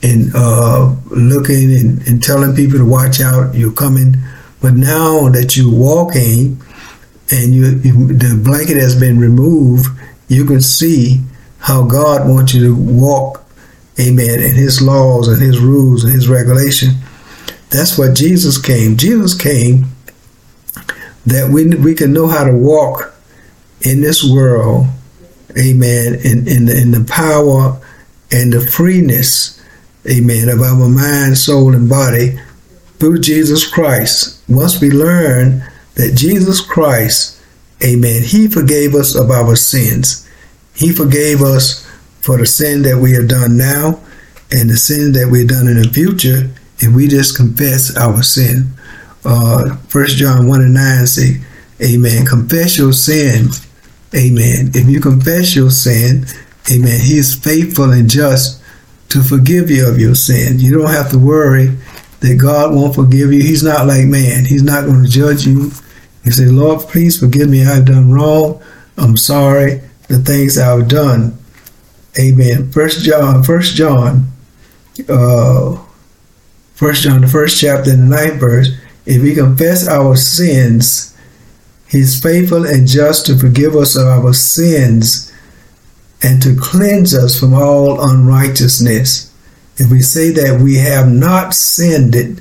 and 0.03 0.32
uh, 0.36 0.96
looking 1.10 1.74
and, 1.75 2.08
and 2.08 2.24
telling 2.24 2.56
people 2.56 2.77
to 2.77 2.86
watch 2.86 3.20
out, 3.20 3.53
you're 3.53 3.74
coming 3.74 4.15
but 4.62 4.75
now 4.75 5.27
that 5.30 5.58
you're 5.58 5.74
walking 5.74 6.62
and 7.32 7.53
you, 7.53 7.65
you, 7.84 8.13
the 8.13 8.39
blanket 8.41 8.77
has 8.77 8.98
been 8.98 9.20
removed, 9.20 9.88
you 10.27 10.46
can 10.46 10.62
see 10.62 11.22
how 11.58 11.84
God 11.84 12.30
wants 12.30 12.53
you 12.53 12.68
to 12.68 12.75
walk, 12.75 13.44
amen, 14.00 14.39
and 14.39 14.57
His 14.57 14.81
laws 14.81 15.27
and 15.27 15.41
His 15.41 15.60
rules 15.60 16.03
and 16.03 16.13
His 16.13 16.29
regulation. 16.29 16.91
That's 17.69 17.98
what 17.98 18.15
Jesus 18.15 18.62
came. 18.62 18.98
Jesus 18.98 19.33
came 19.33 19.86
that 21.25 21.50
we, 21.50 21.67
we 21.75 21.93
can 21.93 22.13
know 22.13 22.27
how 22.27 22.43
to 22.43 22.53
walk 22.53 23.13
in 23.81 24.01
this 24.01 24.24
world, 24.24 24.88
amen, 25.57 26.15
in, 26.24 26.48
in, 26.48 26.65
the, 26.65 26.79
in 26.79 26.91
the 26.91 27.05
power 27.10 27.79
and 28.31 28.53
the 28.53 28.62
freeness, 28.62 29.62
amen, 30.10 30.50
of 30.50 30.62
our 30.62 30.88
mind, 30.88 31.38
soul, 31.38 31.74
and 31.74 31.89
body 31.89 32.39
through 33.00 33.19
Jesus 33.19 33.67
Christ. 33.67 34.41
Once 34.48 34.81
we 34.81 34.91
learn 34.91 35.63
that 35.95 36.15
Jesus 36.15 36.62
Christ, 36.62 37.41
amen, 37.83 38.24
He 38.24 38.48
forgave 38.48 38.95
us 38.95 39.15
of 39.15 39.31
our 39.31 39.55
sins. 39.55 40.27
He 40.74 40.91
forgave 40.91 41.41
us 41.41 41.81
for 42.22 42.38
the 42.38 42.46
sin 42.46 42.84
that 42.84 42.98
we 42.98 43.13
have 43.13 43.28
done 43.28 43.58
now 43.58 44.00
and 44.51 44.70
the 44.70 44.78
sin 44.78 45.13
that 45.13 45.30
we've 45.32 45.48
done 45.48 45.68
in 45.68 45.82
the 45.82 45.90
future 45.90 46.50
if 46.80 46.94
we 46.94 47.08
just 47.08 47.38
confess 47.38 47.96
our 47.96 48.24
sin. 48.24 48.74
Uh, 49.24 49.75
1 49.92 50.08
John 50.08 50.48
1 50.48 50.62
and 50.62 50.74
9 50.74 51.08
say, 51.08 51.42
Amen. 51.82 52.25
Confess 52.25 52.78
your 52.78 52.94
sin. 52.94 53.50
Amen. 54.16 54.72
If 54.74 54.88
you 54.88 55.00
confess 55.00 55.56
your 55.56 55.72
sin, 55.72 56.25
Amen, 56.72 57.00
He 57.01 57.18
is 57.18 57.34
faithful 57.34 57.92
and 57.92 58.10
just 58.10 58.62
to 59.10 59.24
forgive 59.24 59.70
you 59.70 59.88
of 59.88 60.00
your 60.00 60.16
sin. 60.16 60.60
You 60.60 60.78
don't 60.78 60.92
have 60.92 61.10
to 61.12 61.18
worry 61.18 61.78
that 62.20 62.38
God 62.40 62.74
won't 62.74 62.96
forgive 62.96 63.34
you. 63.34 63.42
He's 63.42 63.63
not 63.63 63.88
like 63.88 64.06
man. 64.06 64.46
He's 64.46 64.63
not 64.63 64.86
going 64.86 65.04
to 65.04 65.10
judge 65.10 65.46
you. 65.46 65.72
You 66.24 66.32
say, 66.32 66.46
Lord, 66.46 66.82
please 66.82 67.20
forgive 67.20 67.50
me. 67.50 67.66
I've 67.66 67.86
done 67.86 68.12
wrong. 68.12 68.62
I'm 68.98 69.18
sorry. 69.18 69.82
The 70.08 70.20
things 70.20 70.58
I've 70.58 70.88
done. 70.88 71.38
Amen. 72.20 72.72
First 72.72 73.03
John, 73.03 73.44
First 73.44 73.75
John, 73.75 74.32
uh, 75.08 75.77
First 76.74 77.03
John, 77.03 77.22
the 77.22 77.27
first 77.27 77.60
chapter, 77.60 77.91
in 77.91 78.10
the 78.10 78.15
ninth 78.15 78.39
verse. 78.39 78.70
If 79.06 79.22
we 79.22 79.34
confess 79.34 79.88
our 79.88 80.15
sins, 80.15 81.15
He's 81.88 82.22
faithful 82.22 82.65
and 82.65 82.88
just 82.88 83.25
to 83.25 83.38
forgive 83.38 83.75
us 83.75 83.98
of 83.98 84.08
our 84.08 84.34
sins 84.34 85.32
and 86.24 86.41
to 86.41 86.56
cleanse 86.56 87.13
us 87.13 87.38
from 87.38 87.53
all 87.53 88.01
unrighteousness. 88.10 89.30
If 89.77 89.91
we 89.91 90.01
say 90.01 90.32
that 90.32 90.62
we 90.62 90.75
have 90.77 91.12
not 91.12 91.53
sinned 91.53 92.15
it, 92.15 92.39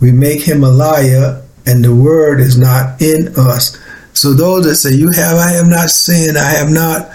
we 0.00 0.12
make 0.12 0.42
him 0.42 0.62
a 0.62 0.70
liar 0.70 1.42
and 1.66 1.84
the 1.84 1.94
word 1.94 2.40
is 2.40 2.56
not 2.56 3.02
in 3.02 3.34
us. 3.36 3.76
So 4.12 4.32
those 4.32 4.64
that 4.66 4.76
say, 4.76 4.92
You 4.92 5.10
have, 5.10 5.36
I 5.36 5.50
have 5.50 5.66
not 5.66 5.90
sinned, 5.90 6.38
I 6.38 6.50
have 6.50 6.70
not, 6.70 7.10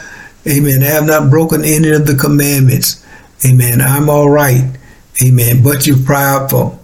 amen, 0.48 0.84
I 0.84 0.88
have 0.88 1.06
not 1.06 1.30
broken 1.30 1.64
any 1.64 1.90
of 1.92 2.06
the 2.06 2.16
commandments, 2.16 3.06
amen, 3.46 3.82
I'm 3.82 4.10
all 4.10 4.30
right, 4.30 4.76
amen, 5.24 5.64
but 5.64 5.88
you're 5.88 5.98
prideful, 5.98 6.80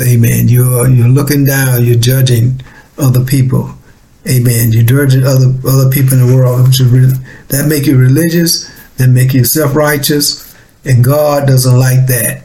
amen, 0.00 0.48
you're, 0.48 0.88
you're 0.88 1.08
looking 1.08 1.44
down, 1.44 1.84
you're 1.84 1.96
judging 1.96 2.60
other 2.98 3.24
people, 3.24 3.74
amen, 4.28 4.72
you're 4.72 4.82
judging 4.82 5.24
other, 5.24 5.52
other 5.66 5.90
people 5.90 6.14
in 6.14 6.26
the 6.26 6.34
world, 6.34 6.66
that 7.48 7.66
make 7.68 7.86
you 7.86 7.96
religious, 7.96 8.70
that 8.96 9.08
make 9.08 9.32
you 9.34 9.44
self-righteous, 9.44 10.54
and 10.84 11.04
God 11.04 11.46
doesn't 11.46 11.78
like 11.78 12.06
that. 12.08 12.42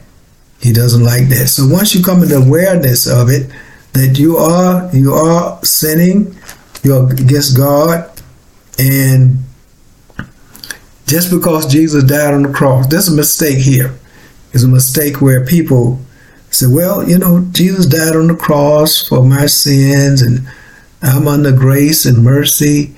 He 0.60 0.72
doesn't 0.72 1.04
like 1.04 1.28
that. 1.28 1.48
So 1.48 1.68
once 1.68 1.94
you 1.94 2.02
come 2.02 2.22
into 2.22 2.36
awareness 2.36 3.06
of 3.06 3.28
it, 3.28 3.50
that 3.92 4.18
you 4.18 4.36
are 4.36 4.88
you 4.92 5.14
are 5.14 5.64
sinning, 5.64 6.36
you're 6.82 7.10
against 7.12 7.56
God, 7.56 8.10
and 8.78 9.38
just 11.08 11.30
because 11.30 11.66
Jesus 11.66 12.04
died 12.04 12.34
on 12.34 12.42
the 12.42 12.52
cross, 12.52 12.86
there's 12.86 13.08
a 13.08 13.14
mistake 13.14 13.58
here. 13.58 13.94
It's 14.52 14.62
a 14.62 14.68
mistake 14.68 15.20
where 15.20 15.44
people 15.44 16.00
say, 16.50 16.66
well, 16.68 17.08
you 17.08 17.18
know, 17.18 17.46
Jesus 17.52 17.86
died 17.86 18.16
on 18.16 18.28
the 18.28 18.36
cross 18.36 19.06
for 19.06 19.24
my 19.24 19.46
sins 19.46 20.22
and 20.22 20.48
I'm 21.02 21.28
under 21.28 21.52
grace 21.52 22.06
and 22.06 22.24
mercy. 22.24 22.94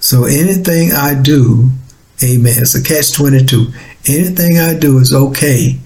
So 0.00 0.24
anything 0.24 0.92
I 0.92 1.20
do, 1.20 1.70
amen, 2.22 2.54
it's 2.58 2.74
a 2.74 2.82
catch 2.82 3.12
22 3.12 3.72
anything 4.06 4.58
I 4.58 4.74
do 4.74 4.98
is 4.98 5.14
okay. 5.14 5.78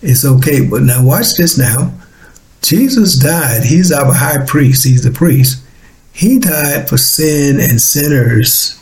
It's 0.00 0.24
okay. 0.24 0.66
But 0.66 0.82
now 0.82 1.04
watch 1.04 1.36
this 1.36 1.58
now. 1.58 1.92
Jesus 2.60 3.16
died. 3.16 3.64
He's 3.64 3.92
our 3.92 4.12
high 4.12 4.44
priest. 4.46 4.84
He's 4.84 5.02
the 5.02 5.10
priest. 5.10 5.62
He 6.12 6.38
died 6.38 6.88
for 6.88 6.96
sin 6.96 7.58
and 7.58 7.80
sinners. 7.80 8.78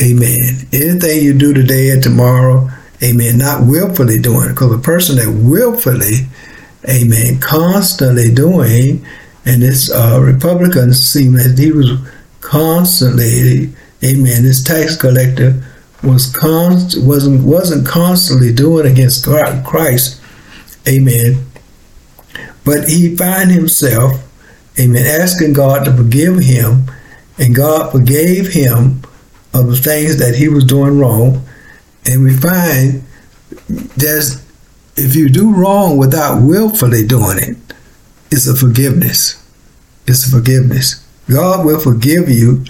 Amen. 0.00 0.68
Anything 0.72 1.24
you 1.24 1.34
do 1.34 1.52
today 1.52 1.90
and 1.90 2.02
tomorrow, 2.02 2.70
amen, 3.02 3.38
not 3.38 3.66
willfully 3.66 4.20
doing, 4.20 4.50
because 4.50 4.72
a 4.72 4.78
person 4.78 5.16
that 5.16 5.30
willfully, 5.30 6.28
amen, 6.88 7.40
constantly 7.40 8.32
doing, 8.32 9.04
and 9.44 9.62
this 9.62 9.90
uh, 9.90 10.20
Republican 10.22 10.94
seemed 10.94 11.36
that 11.40 11.58
he 11.58 11.72
was 11.72 11.98
constantly, 12.40 13.72
amen, 14.04 14.44
this 14.44 14.62
tax 14.62 14.96
collector 14.96 15.64
was 16.04 16.32
const, 16.32 17.02
wasn't 17.02 17.42
wasn't 17.42 17.84
constantly 17.84 18.52
doing 18.52 18.86
against 18.86 19.24
Christ, 19.24 20.22
amen. 20.86 21.44
But 22.64 22.88
he 22.88 23.16
find 23.16 23.50
himself, 23.50 24.12
amen, 24.78 25.06
asking 25.06 25.54
God 25.54 25.84
to 25.86 25.92
forgive 25.92 26.38
him, 26.38 26.84
and 27.36 27.52
God 27.52 27.90
forgave 27.90 28.52
him 28.52 29.02
of 29.58 29.66
the 29.68 29.76
things 29.76 30.18
that 30.18 30.34
he 30.34 30.48
was 30.48 30.64
doing 30.64 30.98
wrong. 30.98 31.44
And 32.06 32.24
we 32.24 32.36
find 32.36 33.04
there's 33.96 34.44
if 34.96 35.14
you 35.14 35.28
do 35.28 35.54
wrong 35.54 35.96
without 35.96 36.42
willfully 36.42 37.06
doing 37.06 37.38
it, 37.38 37.56
it's 38.30 38.46
a 38.46 38.56
forgiveness. 38.56 39.42
It's 40.06 40.26
a 40.26 40.30
forgiveness. 40.30 41.06
God 41.30 41.64
will 41.64 41.78
forgive 41.78 42.28
you. 42.28 42.64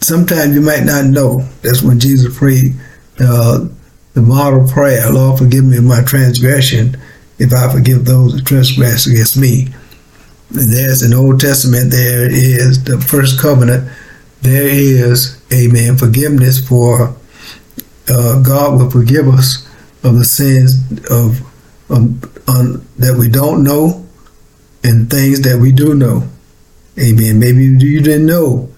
Sometimes 0.00 0.54
you 0.54 0.60
might 0.60 0.84
not 0.84 1.06
know. 1.06 1.40
That's 1.62 1.82
when 1.82 1.98
Jesus 1.98 2.36
prayed 2.36 2.74
uh, 3.18 3.66
the 4.14 4.22
model 4.22 4.66
prayer, 4.66 5.10
Lord, 5.12 5.38
forgive 5.38 5.64
me 5.64 5.80
my 5.80 6.02
transgression 6.02 6.96
if 7.38 7.52
I 7.52 7.72
forgive 7.72 8.04
those 8.04 8.34
that 8.34 8.46
trespass 8.46 9.06
against 9.06 9.36
me. 9.36 9.68
And 10.50 10.72
there's 10.72 11.02
an 11.02 11.14
Old 11.14 11.40
Testament, 11.40 11.90
there 11.90 12.28
is 12.30 12.82
the 12.84 13.00
first 13.00 13.40
covenant, 13.40 13.88
there 14.42 14.68
is, 14.68 15.39
amen, 15.52 15.96
forgiveness 15.96 16.66
for 16.66 17.14
uh, 18.08 18.42
God 18.42 18.78
will 18.78 18.90
forgive 18.90 19.28
us 19.28 19.66
of 20.02 20.16
the 20.16 20.24
sins 20.24 20.74
of, 21.10 21.40
of 21.90 22.20
that 23.00 23.16
we 23.18 23.28
don't 23.28 23.64
know 23.64 24.06
and 24.84 25.10
things 25.10 25.40
that 25.42 25.58
we 25.58 25.72
do 25.72 25.94
know. 25.94 26.28
Amen. 26.98 27.38
Maybe 27.38 27.64
you 27.64 28.00
didn't 28.00 28.26
know 28.26 28.70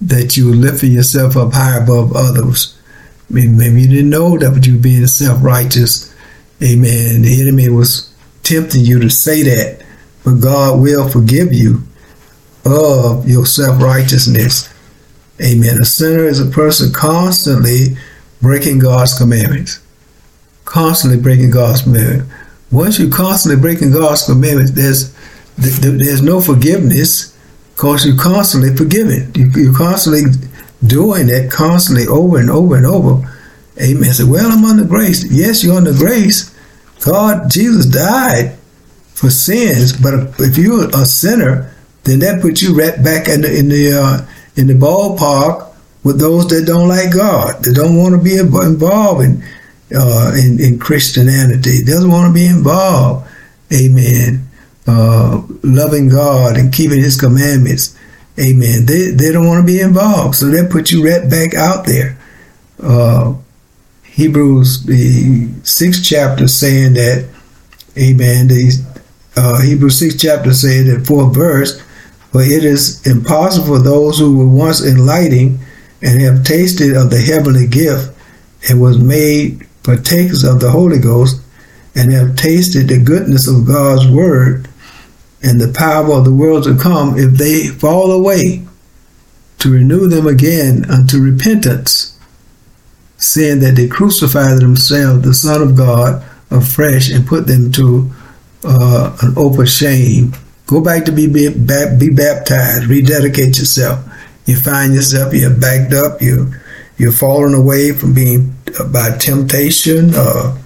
that 0.00 0.36
you 0.36 0.46
were 0.46 0.56
lifting 0.56 0.92
yourself 0.92 1.36
up 1.36 1.52
high 1.52 1.78
above 1.78 2.14
others. 2.14 2.78
Maybe, 3.30 3.48
maybe 3.48 3.82
you 3.82 3.88
didn't 3.88 4.10
know 4.10 4.38
that 4.38 4.66
you 4.66 4.74
were 4.74 4.82
being 4.82 5.06
self 5.06 5.42
righteous. 5.42 6.14
Amen. 6.62 7.22
The 7.22 7.40
enemy 7.40 7.68
was 7.68 8.12
tempting 8.42 8.84
you 8.84 9.00
to 9.00 9.10
say 9.10 9.42
that, 9.42 9.84
but 10.24 10.34
God 10.34 10.80
will 10.80 11.08
forgive 11.08 11.52
you 11.52 11.82
of 12.64 13.28
your 13.28 13.46
self 13.46 13.82
righteousness. 13.82 14.72
Amen. 15.42 15.80
A 15.80 15.84
sinner 15.84 16.24
is 16.24 16.40
a 16.40 16.46
person 16.46 16.92
constantly 16.92 17.96
breaking 18.40 18.78
God's 18.78 19.16
commandments. 19.16 19.80
Constantly 20.64 21.20
breaking 21.20 21.50
God's 21.50 21.82
commandments. 21.82 22.32
Once 22.70 22.98
you're 22.98 23.10
constantly 23.10 23.60
breaking 23.60 23.92
God's 23.92 24.24
commandments, 24.24 24.72
there's 24.72 25.14
there's 25.56 26.22
no 26.22 26.40
forgiveness 26.40 27.36
because 27.74 28.06
you're 28.06 28.18
constantly 28.18 28.74
forgiving. 28.76 29.30
You're 29.34 29.74
constantly 29.74 30.22
doing 30.84 31.28
that 31.28 31.50
constantly 31.50 32.06
over 32.06 32.38
and 32.38 32.50
over 32.50 32.76
and 32.76 32.86
over. 32.86 33.30
Amen. 33.80 34.12
Say, 34.12 34.24
well, 34.24 34.50
I'm 34.50 34.64
under 34.64 34.84
grace. 34.84 35.24
Yes, 35.30 35.64
you're 35.64 35.76
under 35.76 35.92
grace. 35.92 36.54
God, 37.04 37.50
Jesus 37.50 37.86
died 37.86 38.56
for 39.14 39.30
sins, 39.30 39.92
but 39.92 40.14
if 40.38 40.56
you're 40.56 40.88
a 40.88 41.04
sinner, 41.04 41.72
then 42.04 42.20
that 42.20 42.42
puts 42.42 42.62
you 42.62 42.76
right 42.78 43.02
back 43.02 43.28
in 43.28 43.40
the 43.40 43.56
in 43.56 43.68
the 43.68 43.92
uh, 43.92 44.26
in 44.56 44.66
the 44.66 44.74
ballpark 44.74 45.72
with 46.02 46.18
those 46.18 46.48
that 46.48 46.66
don't 46.66 46.88
like 46.88 47.12
God, 47.12 47.64
that 47.64 47.74
don't 47.74 47.96
want 47.96 48.14
to 48.14 48.22
be 48.22 48.36
involved 48.36 49.24
in 49.24 49.42
uh, 49.94 50.32
in, 50.34 50.60
in 50.60 50.78
Christianity, 50.78 51.84
doesn't 51.84 52.10
want 52.10 52.28
to 52.28 52.34
be 52.34 52.46
involved. 52.46 53.28
Amen 53.72 54.48
uh, 54.86 55.42
loving 55.62 56.08
God 56.08 56.56
and 56.56 56.72
keeping 56.72 57.00
His 57.00 57.18
commandments, 57.18 57.96
amen, 58.38 58.86
they, 58.86 59.10
they 59.10 59.32
don't 59.32 59.46
want 59.46 59.66
to 59.66 59.66
be 59.66 59.80
involved. 59.80 60.36
So 60.36 60.46
they 60.46 60.66
put 60.66 60.90
you 60.90 61.04
right 61.04 61.28
back 61.28 61.54
out 61.54 61.86
there. 61.86 62.18
Uh, 62.82 63.34
Hebrews, 64.04 64.84
the 64.84 65.48
sixth 65.64 66.04
chapter, 66.04 66.46
saying 66.46 66.94
that, 66.94 67.28
amen, 67.96 68.48
the 68.48 68.84
uh, 69.36 69.60
Hebrews 69.60 69.98
sixth 69.98 70.20
chapter 70.20 70.52
saying 70.52 70.86
that 70.86 71.06
fourth 71.06 71.34
verse, 71.34 71.82
for 72.34 72.42
it 72.42 72.64
is 72.64 73.00
impossible 73.06 73.76
for 73.76 73.78
those 73.78 74.18
who 74.18 74.36
were 74.36 74.48
once 74.48 74.84
enlightened 74.84 75.56
and 76.02 76.20
have 76.20 76.42
tasted 76.42 76.96
of 76.96 77.08
the 77.10 77.20
heavenly 77.20 77.64
gift 77.64 78.12
and 78.68 78.80
was 78.80 78.98
made 78.98 79.64
partakers 79.84 80.42
of 80.42 80.58
the 80.58 80.72
Holy 80.72 80.98
Ghost 80.98 81.40
and 81.94 82.10
have 82.10 82.34
tasted 82.34 82.88
the 82.88 82.98
goodness 82.98 83.46
of 83.46 83.68
God's 83.68 84.08
word 84.08 84.66
and 85.44 85.60
the 85.60 85.72
power 85.72 86.12
of 86.12 86.24
the 86.24 86.34
world 86.34 86.64
to 86.64 86.76
come 86.76 87.16
if 87.16 87.38
they 87.38 87.68
fall 87.68 88.10
away, 88.10 88.64
to 89.60 89.70
renew 89.70 90.08
them 90.08 90.26
again 90.26 90.90
unto 90.90 91.20
repentance, 91.20 92.18
saying 93.16 93.60
that 93.60 93.76
they 93.76 93.86
crucify 93.86 94.54
themselves, 94.54 95.22
the 95.22 95.34
Son 95.34 95.62
of 95.62 95.76
God, 95.76 96.24
afresh, 96.50 97.12
and 97.12 97.28
put 97.28 97.46
them 97.46 97.70
to 97.70 98.10
uh, 98.64 99.16
an 99.22 99.34
open 99.36 99.66
shame. 99.66 100.34
Go 100.66 100.80
back 100.80 101.04
to 101.04 101.12
be, 101.12 101.26
be, 101.26 101.50
be 101.50 102.10
baptized, 102.10 102.86
rededicate 102.86 103.58
yourself. 103.58 104.04
You 104.46 104.56
find 104.56 104.94
yourself, 104.94 105.34
you're 105.34 105.50
backed 105.50 105.92
up, 105.92 106.22
you, 106.22 106.54
you're 106.96 107.12
falling 107.12 107.54
away 107.54 107.92
from 107.92 108.14
being 108.14 108.56
uh, 108.78 108.84
by 108.84 109.16
temptation, 109.18 110.12
uh, 110.14 110.58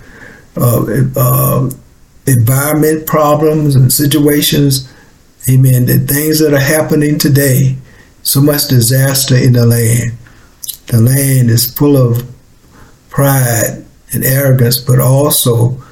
uh, 0.57 0.87
uh 1.17 1.71
environment 2.27 3.07
problems 3.07 3.75
and 3.75 3.93
situations, 3.93 4.93
amen, 5.49 5.87
the 5.87 5.99
things 5.99 6.39
that 6.41 6.53
are 6.53 6.61
happening 6.61 7.19
today, 7.19 7.77
so 8.23 8.41
much 8.41 8.69
disaster 8.69 9.37
in 9.37 9.55
the 9.55 9.65
land. 9.65 10.13
The 10.89 11.01
land 11.01 11.51
is 11.51 11.73
full 11.73 11.97
of 11.97 12.29
pride 13.09 13.85
and 14.13 14.25
arrogance, 14.25 14.79
but 14.79 14.99
also 14.99 15.83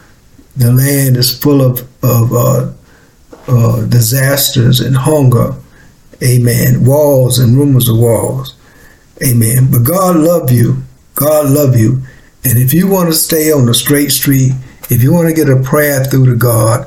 the 0.56 0.72
land 0.72 1.16
is 1.16 1.36
full 1.36 1.62
of, 1.62 1.80
of 2.04 2.76
uh, 3.48 3.84
disasters 3.86 4.80
and 4.80 4.96
hunger. 4.96 5.54
Amen. 6.22 6.84
Walls 6.84 7.38
and 7.38 7.56
rumors 7.56 7.88
of 7.88 7.98
walls. 7.98 8.54
Amen. 9.26 9.70
But 9.70 9.84
God 9.84 10.16
love 10.16 10.50
you. 10.50 10.82
God 11.14 11.50
love 11.50 11.76
you. 11.76 12.02
And 12.44 12.58
if 12.58 12.72
you 12.72 12.88
want 12.88 13.08
to 13.08 13.14
stay 13.14 13.50
on 13.50 13.66
the 13.66 13.74
straight 13.74 14.10
street, 14.12 14.52
if 14.88 15.02
you 15.02 15.12
want 15.12 15.28
to 15.28 15.34
get 15.34 15.48
a 15.48 15.62
prayer 15.62 16.04
through 16.04 16.26
to 16.26 16.36
God, 16.36 16.86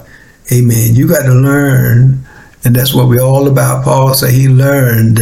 amen, 0.51 0.95
you 0.95 1.07
got 1.07 1.23
to 1.23 1.33
learn, 1.33 2.25
and 2.63 2.75
that's 2.75 2.93
what 2.93 3.09
we're 3.09 3.21
all 3.21 3.47
about. 3.47 3.83
Paul 3.83 4.13
said 4.13 4.31
he 4.31 4.47
learned, 4.47 5.19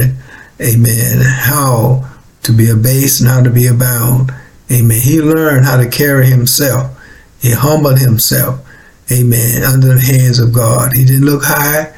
amen, 0.62 1.21
how 1.21 2.08
to 2.43 2.52
be 2.52 2.69
a 2.69 2.76
base 2.76 3.19
and 3.19 3.30
how 3.30 3.41
to 3.41 3.50
be 3.50 3.65
abound. 3.67 4.32
Amen. 4.71 5.00
He 5.02 5.21
learned 5.21 5.65
how 5.65 5.78
to 5.78 5.89
carry 5.89 6.28
himself. 6.28 6.93
He 7.41 7.52
humbled 7.52 8.00
himself, 8.00 8.67
amen, 9.12 9.63
under 9.63 9.93
the 9.93 10.02
hands 10.02 10.39
of 10.39 10.54
God. 10.54 10.93
He 10.93 11.06
didn't 11.06 11.26
look 11.26 11.43
high 11.43 11.93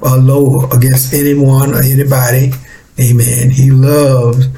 or 0.00 0.16
low 0.16 0.68
against 0.70 1.12
anyone 1.14 1.74
or 1.74 1.82
anybody. 1.82 2.52
Amen. 2.98 3.50
He 3.50 3.70
loved, 3.70 4.48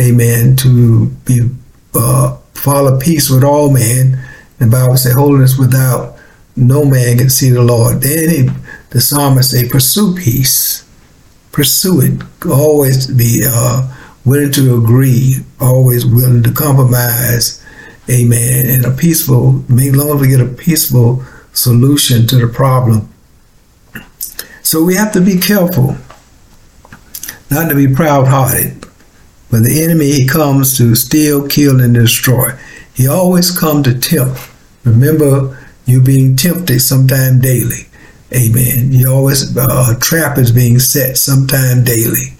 amen, 0.00 0.56
to 0.56 1.06
be 1.24 1.48
uh, 1.94 2.36
follow 2.54 2.98
peace 2.98 3.30
with 3.30 3.44
all 3.44 3.72
men 3.72 4.18
the 4.58 4.66
Bible 4.66 4.96
says, 4.96 5.14
holiness 5.14 5.58
without 5.58 6.16
no 6.56 6.84
man 6.84 7.18
can 7.18 7.28
see 7.28 7.50
the 7.50 7.62
Lord. 7.62 8.00
Then 8.00 8.30
he, 8.30 8.48
the 8.90 9.00
psalmist 9.00 9.50
say, 9.50 9.68
pursue 9.68 10.14
peace. 10.16 10.84
Pursue 11.52 12.00
it. 12.00 12.46
Always 12.46 13.06
be 13.06 13.42
uh, 13.46 13.94
willing 14.24 14.52
to 14.52 14.78
agree. 14.78 15.36
Always 15.60 16.06
willing 16.06 16.42
to 16.42 16.52
compromise. 16.52 17.62
Amen. 18.10 18.66
And 18.70 18.86
a 18.86 18.90
peaceful, 18.90 19.64
make 19.68 19.94
long 19.94 20.18
we 20.18 20.28
get 20.28 20.40
a 20.40 20.46
peaceful 20.46 21.22
solution 21.56 22.26
to 22.26 22.36
the 22.36 22.46
problem. 22.46 23.08
So 24.62 24.84
we 24.84 24.94
have 24.96 25.12
to 25.12 25.20
be 25.20 25.38
careful 25.38 25.96
not 27.50 27.68
to 27.68 27.74
be 27.74 27.92
proud 27.92 28.26
hearted. 28.28 28.84
When 29.48 29.62
the 29.62 29.82
enemy 29.82 30.10
he 30.12 30.26
comes 30.26 30.76
to 30.76 30.94
steal, 30.94 31.46
kill, 31.46 31.80
and 31.80 31.94
destroy. 31.94 32.50
He 32.94 33.06
always 33.06 33.56
come 33.56 33.82
to 33.84 33.98
tempt. 33.98 34.40
Remember, 34.84 35.56
you 35.86 36.00
being 36.00 36.34
tempted 36.34 36.80
sometime 36.80 37.40
daily. 37.40 37.86
Amen. 38.34 38.92
You 38.92 39.08
always 39.10 39.56
uh, 39.56 39.94
a 39.96 40.00
trap 40.00 40.36
is 40.36 40.50
being 40.50 40.80
set 40.80 41.16
sometime 41.16 41.84
daily. 41.84 42.34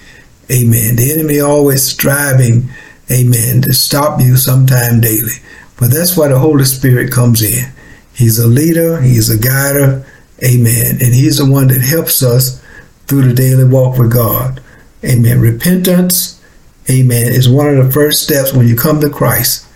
Amen. 0.50 0.96
The 0.96 1.12
enemy 1.12 1.40
always 1.40 1.82
striving, 1.82 2.70
amen, 3.10 3.62
to 3.62 3.72
stop 3.72 4.20
you 4.20 4.36
sometime 4.36 5.00
daily. 5.00 5.34
But 5.78 5.90
that's 5.90 6.16
why 6.16 6.28
the 6.28 6.38
Holy 6.38 6.64
Spirit 6.64 7.12
comes 7.12 7.42
in. 7.42 7.72
He's 8.16 8.38
a 8.38 8.46
leader, 8.46 9.00
he's 9.00 9.28
a 9.28 9.38
guider, 9.38 10.04
amen. 10.42 10.98
And 11.02 11.14
he's 11.14 11.38
the 11.38 11.50
one 11.50 11.68
that 11.68 11.82
helps 11.82 12.22
us 12.22 12.62
through 13.06 13.28
the 13.28 13.34
daily 13.34 13.64
walk 13.64 13.98
with 13.98 14.12
God. 14.12 14.62
Amen. 15.04 15.40
Repentance, 15.40 16.42
amen, 16.90 17.32
is 17.32 17.48
one 17.48 17.68
of 17.68 17.84
the 17.84 17.92
first 17.92 18.22
steps 18.22 18.52
when 18.52 18.66
you 18.66 18.74
come 18.74 19.00
to 19.00 19.10
Christ. 19.10 19.66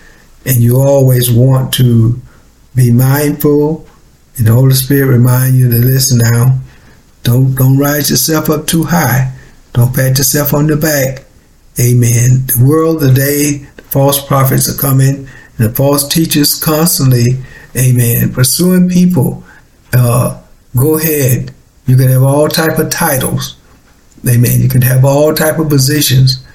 And 0.47 0.57
you 0.57 0.79
always 0.79 1.31
want 1.31 1.73
to 1.75 2.21
be 2.75 2.91
mindful. 2.91 3.87
And 4.37 4.47
the 4.47 4.53
Holy 4.53 4.73
Spirit 4.73 5.09
remind 5.09 5.57
you 5.57 5.71
to 5.71 5.77
listen 5.77 6.19
now. 6.19 6.61
Don't 7.23 7.55
don't 7.55 7.77
rise 7.77 8.11
yourself 8.11 8.49
up 8.49 8.67
too 8.67 8.85
high. 8.85 9.35
Don't 9.75 9.95
pat 9.95 10.17
yourself 10.17 10.55
on 10.55 10.67
the 10.67 10.77
back. 10.77 11.25
Amen. 11.79 12.47
The 12.47 12.65
world 12.65 13.01
today, 13.01 13.67
the 13.77 13.83
false 13.83 14.25
prophets 14.25 14.69
are 14.69 14.81
coming, 14.81 15.29
and 15.59 15.69
the 15.69 15.71
false 15.71 16.09
teachers 16.09 16.59
constantly, 16.59 17.43
amen, 17.77 18.33
pursuing 18.33 18.89
people. 18.89 19.45
Uh, 19.93 20.41
go 20.77 20.99
ahead. 20.99 21.53
You 21.87 21.97
can 21.97 22.09
have 22.09 22.23
all 22.23 22.49
type 22.49 22.79
of 22.79 22.91
titles. 22.91 23.57
Amen. 24.29 24.61
You 24.61 24.69
can 24.69 24.83
have 24.83 25.05
all 25.05 25.35
type 25.35 25.59
of 25.59 25.69
positions. 25.69 26.47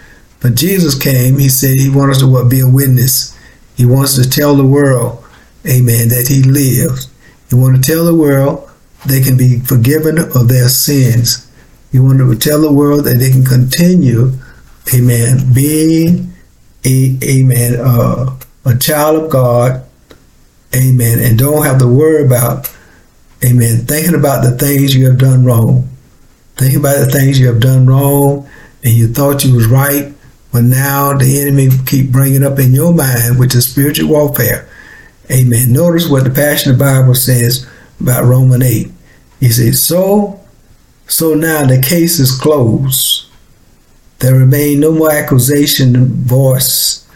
But 0.42 0.56
Jesus 0.56 0.98
came, 0.98 1.40
he 1.40 1.50
said 1.50 1.80
he 1.80 1.90
wants 1.90 2.20
to 2.20 2.28
what, 2.28 2.50
be 2.50 2.60
a 2.60 2.68
witness. 2.68 3.38
He 3.76 3.86
wants 3.86 4.16
to 4.16 4.30
tell 4.30 4.56
the 4.56 4.66
world, 4.66 5.24
amen, 5.68 6.10
that 6.10 6.28
he 6.28 6.44
lives. 6.44 7.10
He 7.50 7.56
wants 7.56 7.86
to 7.86 7.94
tell 7.94 8.06
the 8.06 8.16
world 8.16 8.70
they 9.06 9.22
can 9.22 9.38
be 9.38 9.60
forgiven 9.60 10.18
of 10.20 10.48
their 10.48 10.70
sins. 10.70 11.50
He 11.92 12.00
wants 12.00 12.22
to 12.22 12.50
tell 12.50 12.62
the 12.62 12.72
world 12.72 13.06
that 13.06 13.16
they 13.16 13.32
can 13.32 13.44
continue, 13.44 14.34
amen, 14.94 15.54
being 15.54 16.34
a, 16.86 17.18
amen, 17.24 17.80
uh, 17.80 18.38
a 18.66 18.78
child 18.78 19.24
of 19.24 19.32
God, 19.32 19.85
amen, 20.76 21.20
and 21.20 21.38
don't 21.38 21.66
have 21.66 21.80
to 21.80 21.88
worry 21.88 22.26
about, 22.26 22.72
amen, 23.44 23.86
thinking 23.86 24.16
about 24.16 24.44
the 24.44 24.58
things 24.58 24.96
you 24.96 25.06
have 25.06 25.18
done 25.18 25.46
wrong. 25.46 25.90
Think 26.58 26.78
about 26.78 26.98
the 27.00 27.12
things 27.12 27.40
you 27.40 27.48
have 27.48 27.60
done 27.60 27.86
wrong 27.86 28.48
and 28.84 28.94
you 28.94 29.08
thought 29.08 29.44
you 29.44 29.56
was 29.56 29.68
right, 29.68 30.14
but 30.52 30.64
now 30.64 31.18
the 31.18 31.42
enemy 31.42 31.70
keep 31.86 32.12
bringing 32.12 32.44
up 32.44 32.60
in 32.60 32.74
your 32.74 32.94
mind, 32.94 33.40
which 33.40 33.56
is 33.56 33.70
spiritual 33.70 34.10
warfare. 34.10 34.70
Amen. 35.32 35.74
Notice 35.74 36.08
what 36.08 36.24
the 36.24 36.30
Passion 36.30 36.72
of 36.72 36.78
the 36.78 36.86
Bible 36.86 37.16
says 37.16 37.68
about 38.00 38.26
Romans 38.26 38.64
8. 38.64 38.92
He 39.40 39.50
says, 39.50 39.82
So, 39.82 40.40
so 41.08 41.34
now 41.34 41.66
the 41.66 41.82
case 41.82 42.20
is 42.20 42.38
closed. 42.38 43.28
There 44.20 44.36
remain 44.36 44.80
no 44.80 44.92
more 44.92 45.12
accusation 45.12 46.06
voice 46.24 47.08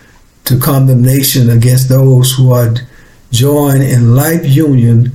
to 0.45 0.59
condemnation 0.59 1.49
against 1.49 1.87
those 1.87 2.33
who 2.33 2.51
are 2.51 2.73
joined 3.31 3.83
in 3.83 4.15
life 4.15 4.45
union 4.45 5.11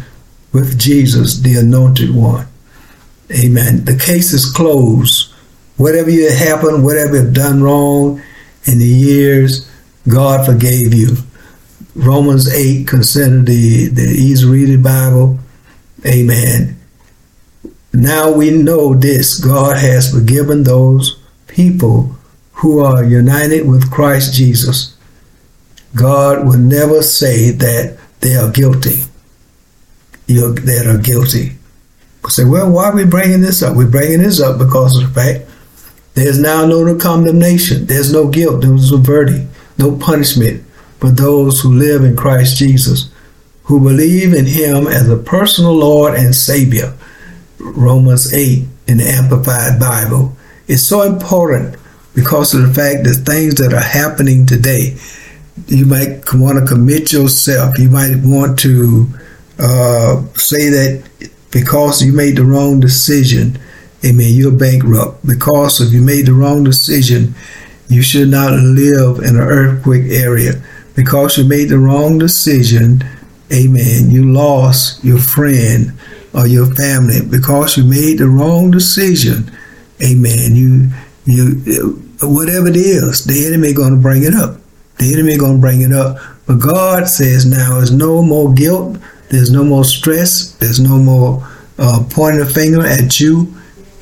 with 0.52 0.78
Jesus, 0.78 1.40
the 1.40 1.56
anointed 1.56 2.14
one. 2.14 2.46
Amen. 3.32 3.84
The 3.84 3.96
case 3.96 4.32
is 4.32 4.50
closed. 4.50 5.32
Whatever 5.76 6.10
you 6.10 6.30
happened, 6.30 6.84
whatever 6.84 7.16
you've 7.16 7.34
done 7.34 7.62
wrong 7.62 8.22
in 8.64 8.78
the 8.78 8.86
years, 8.86 9.68
God 10.08 10.46
forgave 10.46 10.94
you. 10.94 11.16
Romans 11.96 12.52
8, 12.52 12.86
consider 12.86 13.42
the, 13.42 13.88
the 13.88 14.02
easy 14.02 14.46
reading 14.46 14.82
Bible. 14.82 15.38
Amen. 16.06 16.78
Now 17.92 18.32
we 18.32 18.50
know 18.50 18.94
this 18.94 19.38
God 19.38 19.76
has 19.76 20.12
forgiven 20.12 20.64
those 20.64 21.20
people 21.46 22.16
who 22.54 22.80
are 22.80 23.04
united 23.04 23.68
with 23.68 23.90
Christ 23.90 24.34
Jesus. 24.34 24.96
God 25.94 26.44
will 26.44 26.58
never 26.58 27.02
say 27.02 27.50
that 27.52 27.98
they 28.24 28.34
are 28.34 28.50
guilty. 28.50 29.04
You're, 30.26 30.54
that 30.54 30.86
are 30.86 30.98
guilty 30.98 31.58
say, 32.30 32.44
well, 32.44 32.70
why 32.70 32.86
are 32.86 32.94
we 32.94 33.04
bringing 33.04 33.40
this 33.40 33.62
up? 33.62 33.76
We're 33.76 33.90
bringing 33.90 34.22
this 34.22 34.40
up 34.40 34.58
because 34.58 34.96
of 34.96 35.08
the 35.08 35.20
fact 35.20 35.50
there's 36.14 36.38
now 36.38 36.64
no 36.64 36.96
condemnation. 36.96 37.86
There's 37.86 38.12
no 38.12 38.28
guilt. 38.28 38.62
There's 38.62 38.92
no 38.92 38.98
verdict, 38.98 39.46
no 39.78 39.96
punishment 39.96 40.64
for 41.00 41.10
those 41.10 41.60
who 41.60 41.74
live 41.74 42.04
in 42.04 42.16
Christ 42.16 42.56
Jesus, 42.56 43.10
who 43.64 43.80
believe 43.80 44.32
in 44.32 44.46
Him 44.46 44.86
as 44.86 45.08
a 45.08 45.16
personal 45.16 45.74
Lord 45.74 46.14
and 46.14 46.34
Savior. 46.34 46.94
Romans 47.58 48.32
8 48.32 48.64
in 48.86 48.98
the 48.98 49.04
Amplified 49.04 49.80
Bible. 49.80 50.36
It's 50.68 50.82
so 50.82 51.02
important 51.02 51.76
because 52.14 52.54
of 52.54 52.62
the 52.62 52.74
fact 52.74 53.04
that 53.04 53.24
things 53.26 53.56
that 53.56 53.72
are 53.72 53.80
happening 53.80 54.46
today, 54.46 54.96
you 55.68 55.86
might 55.86 56.22
want 56.34 56.58
to 56.58 56.66
commit 56.66 57.12
yourself. 57.12 57.78
You 57.78 57.90
might 57.90 58.16
want 58.22 58.58
to 58.60 59.06
uh, 59.58 60.24
say 60.34 60.68
that 60.68 61.30
because 61.50 62.02
you 62.02 62.12
made 62.12 62.36
the 62.36 62.44
wrong 62.44 62.80
decision, 62.80 63.58
amen, 64.04 64.34
you're 64.34 64.52
bankrupt. 64.52 65.24
Because 65.26 65.80
if 65.80 65.92
you 65.92 66.02
made 66.02 66.26
the 66.26 66.34
wrong 66.34 66.64
decision, 66.64 67.34
you 67.88 68.02
should 68.02 68.28
not 68.28 68.52
live 68.52 69.18
in 69.18 69.36
an 69.36 69.42
earthquake 69.42 70.10
area. 70.10 70.54
Because 70.96 71.38
you 71.38 71.44
made 71.44 71.68
the 71.68 71.78
wrong 71.78 72.18
decision, 72.18 73.04
amen, 73.52 74.10
you 74.10 74.32
lost 74.32 75.04
your 75.04 75.18
friend 75.18 75.92
or 76.32 76.46
your 76.46 76.66
family. 76.74 77.20
Because 77.20 77.76
you 77.76 77.84
made 77.84 78.18
the 78.18 78.28
wrong 78.28 78.70
decision, 78.70 79.50
amen, 80.02 80.56
you 80.56 80.90
you 81.26 82.02
whatever 82.20 82.68
it 82.68 82.76
is, 82.76 83.24
the 83.24 83.46
enemy 83.46 83.72
going 83.72 83.94
to 83.94 84.00
bring 84.00 84.24
it 84.24 84.34
up. 84.34 84.58
The 84.98 85.12
enemy 85.12 85.36
to 85.36 85.58
bring 85.58 85.82
it 85.82 85.92
up. 85.92 86.18
But 86.46 86.56
God 86.56 87.08
says 87.08 87.46
now 87.46 87.76
there's 87.76 87.92
no 87.92 88.22
more 88.22 88.52
guilt, 88.52 88.98
there's 89.30 89.50
no 89.50 89.64
more 89.64 89.84
stress. 89.84 90.52
There's 90.58 90.80
no 90.80 90.98
more 90.98 91.46
uh, 91.78 92.04
pointing 92.10 92.40
a 92.42 92.46
finger 92.46 92.86
at 92.86 93.18
you. 93.18 93.52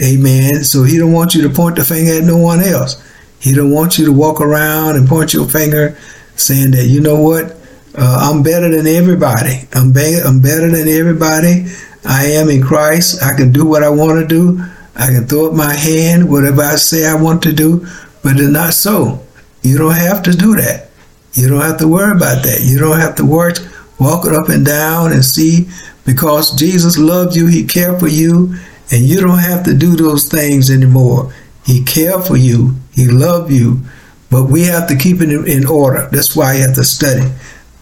Amen. 0.02 0.64
So 0.64 0.82
he 0.82 0.98
don't 0.98 1.12
want 1.12 1.34
you 1.34 1.42
to 1.42 1.54
point 1.54 1.76
the 1.76 1.84
finger 1.84 2.18
at 2.18 2.24
no 2.24 2.36
one 2.36 2.60
else. 2.60 3.02
He 3.40 3.54
don't 3.54 3.70
want 3.70 3.98
you 3.98 4.04
to 4.06 4.12
walk 4.12 4.40
around 4.40 4.96
and 4.96 5.08
point 5.08 5.32
your 5.32 5.48
finger 5.48 5.96
saying 6.36 6.72
that, 6.72 6.86
you 6.86 7.00
know 7.00 7.20
what, 7.20 7.56
uh, 7.96 8.30
I'm 8.30 8.42
better 8.42 8.68
than 8.68 8.86
everybody. 8.86 9.68
I'm, 9.72 9.92
be- 9.92 10.20
I'm 10.22 10.40
better 10.40 10.68
than 10.68 10.88
everybody. 10.88 11.66
I 12.04 12.26
am 12.26 12.48
in 12.50 12.62
Christ. 12.62 13.22
I 13.22 13.34
can 13.36 13.52
do 13.52 13.64
what 13.64 13.82
I 13.82 13.88
want 13.90 14.20
to 14.20 14.26
do. 14.26 14.62
I 14.96 15.06
can 15.06 15.26
throw 15.26 15.48
up 15.48 15.54
my 15.54 15.72
hand, 15.72 16.30
whatever 16.30 16.62
I 16.62 16.76
say 16.76 17.06
I 17.06 17.14
want 17.14 17.42
to 17.44 17.52
do, 17.52 17.86
but 18.22 18.32
it's 18.38 18.48
not 18.48 18.74
so. 18.74 19.24
You 19.62 19.78
don't 19.78 19.94
have 19.94 20.22
to 20.24 20.32
do 20.32 20.56
that. 20.56 20.88
You 21.34 21.48
don't 21.48 21.62
have 21.62 21.78
to 21.78 21.88
worry 21.88 22.12
about 22.12 22.42
that. 22.44 22.60
You 22.62 22.78
don't 22.78 23.00
have 23.00 23.14
to 23.16 23.24
work 23.24 23.56
walking 23.98 24.34
up 24.34 24.48
and 24.48 24.66
down 24.66 25.12
and 25.12 25.24
see 25.24 25.68
because 26.04 26.54
Jesus 26.56 26.98
loved 26.98 27.36
you, 27.36 27.46
He 27.46 27.64
cared 27.64 28.00
for 28.00 28.08
you, 28.08 28.56
and 28.90 29.02
you 29.04 29.20
don't 29.20 29.38
have 29.38 29.64
to 29.64 29.74
do 29.74 29.96
those 29.96 30.28
things 30.28 30.70
anymore. 30.70 31.32
He 31.64 31.84
cared 31.84 32.24
for 32.24 32.36
you, 32.36 32.76
He 32.92 33.06
loved 33.06 33.52
you, 33.52 33.80
but 34.30 34.44
we 34.44 34.64
have 34.64 34.88
to 34.88 34.96
keep 34.96 35.20
it 35.20 35.30
in 35.30 35.66
order. 35.66 36.08
That's 36.10 36.34
why 36.34 36.54
you 36.54 36.62
have 36.62 36.74
to 36.74 36.84
study. 36.84 37.30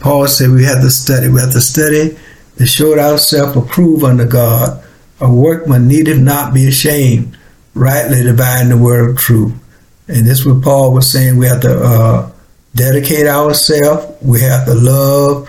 Paul 0.00 0.28
said 0.28 0.50
we 0.50 0.64
have 0.64 0.80
to 0.80 0.90
study. 0.90 1.28
We 1.28 1.40
have 1.40 1.52
to 1.52 1.60
study 1.60 2.18
to 2.56 2.66
show 2.66 2.98
ourselves 2.98 3.56
approved 3.56 4.04
unto 4.04 4.24
God. 4.24 4.82
A 5.20 5.32
workman 5.32 5.88
needeth 5.88 6.18
not 6.18 6.54
be 6.54 6.66
ashamed, 6.66 7.36
rightly 7.74 8.22
dividing 8.22 8.70
the 8.70 8.78
word 8.78 9.10
of 9.10 9.18
truth. 9.18 9.54
And 10.10 10.26
this 10.26 10.40
is 10.40 10.46
what 10.46 10.62
Paul 10.62 10.92
was 10.92 11.10
saying. 11.10 11.36
We 11.36 11.46
have 11.46 11.60
to 11.62 11.82
uh, 11.82 12.30
dedicate 12.74 13.26
ourselves. 13.26 14.06
We 14.22 14.40
have 14.40 14.66
to 14.66 14.74
love 14.74 15.48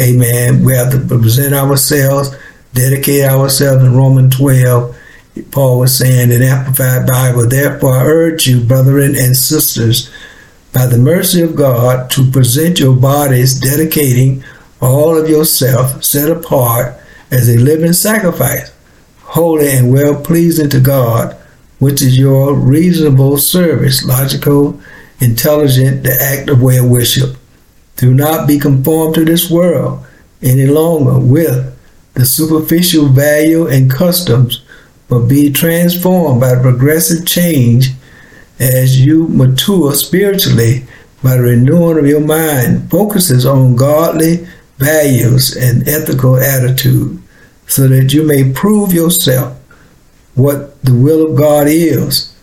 Amen. 0.00 0.64
We 0.64 0.72
have 0.74 0.90
to 0.92 1.00
present 1.00 1.54
ourselves, 1.54 2.34
dedicate 2.72 3.24
ourselves 3.24 3.84
in 3.84 3.94
Romans 3.94 4.36
12. 4.36 4.98
Paul 5.50 5.80
was 5.80 5.96
saying 5.96 6.30
in 6.30 6.42
Amplified 6.42 7.06
Bible, 7.06 7.46
therefore 7.46 7.96
I 7.96 8.04
urge 8.04 8.46
you, 8.46 8.60
brethren 8.60 9.14
and 9.16 9.36
sisters, 9.36 10.10
by 10.72 10.86
the 10.86 10.98
mercy 10.98 11.42
of 11.42 11.54
God, 11.54 12.10
to 12.12 12.30
present 12.30 12.80
your 12.80 12.96
bodies, 12.96 13.60
dedicating 13.60 14.42
all 14.80 15.16
of 15.16 15.28
yourself, 15.28 16.02
set 16.02 16.30
apart 16.30 16.96
as 17.30 17.48
a 17.48 17.58
living 17.58 17.92
sacrifice, 17.92 18.74
holy 19.20 19.70
and 19.70 19.92
well 19.92 20.20
pleasing 20.22 20.70
to 20.70 20.80
God, 20.80 21.36
which 21.82 22.00
is 22.00 22.16
your 22.16 22.54
reasonable 22.54 23.36
service, 23.36 24.04
logical, 24.04 24.80
intelligent, 25.18 26.04
the 26.04 26.16
active 26.22 26.62
way 26.62 26.76
of 26.76 26.88
worship. 26.88 27.36
Do 27.96 28.14
not 28.14 28.46
be 28.46 28.60
conformed 28.60 29.16
to 29.16 29.24
this 29.24 29.50
world 29.50 30.06
any 30.40 30.66
longer 30.66 31.18
with 31.18 31.76
the 32.14 32.24
superficial 32.24 33.06
value 33.06 33.66
and 33.66 33.90
customs, 33.90 34.62
but 35.08 35.26
be 35.26 35.50
transformed 35.52 36.40
by 36.40 36.54
progressive 36.54 37.26
change 37.26 37.90
as 38.60 39.04
you 39.04 39.26
mature 39.26 39.92
spiritually 39.92 40.84
by 41.20 41.34
the 41.34 41.42
renewing 41.42 41.98
of 41.98 42.06
your 42.06 42.20
mind 42.24 42.88
focuses 42.92 43.44
on 43.44 43.74
godly 43.74 44.46
values 44.78 45.56
and 45.56 45.88
ethical 45.88 46.36
attitude 46.36 47.20
so 47.66 47.88
that 47.88 48.12
you 48.12 48.22
may 48.22 48.52
prove 48.52 48.92
yourself 48.92 49.58
what 50.34 50.82
the 50.82 50.94
will 50.94 51.30
of 51.30 51.36
God 51.36 51.66
is, 51.68 52.34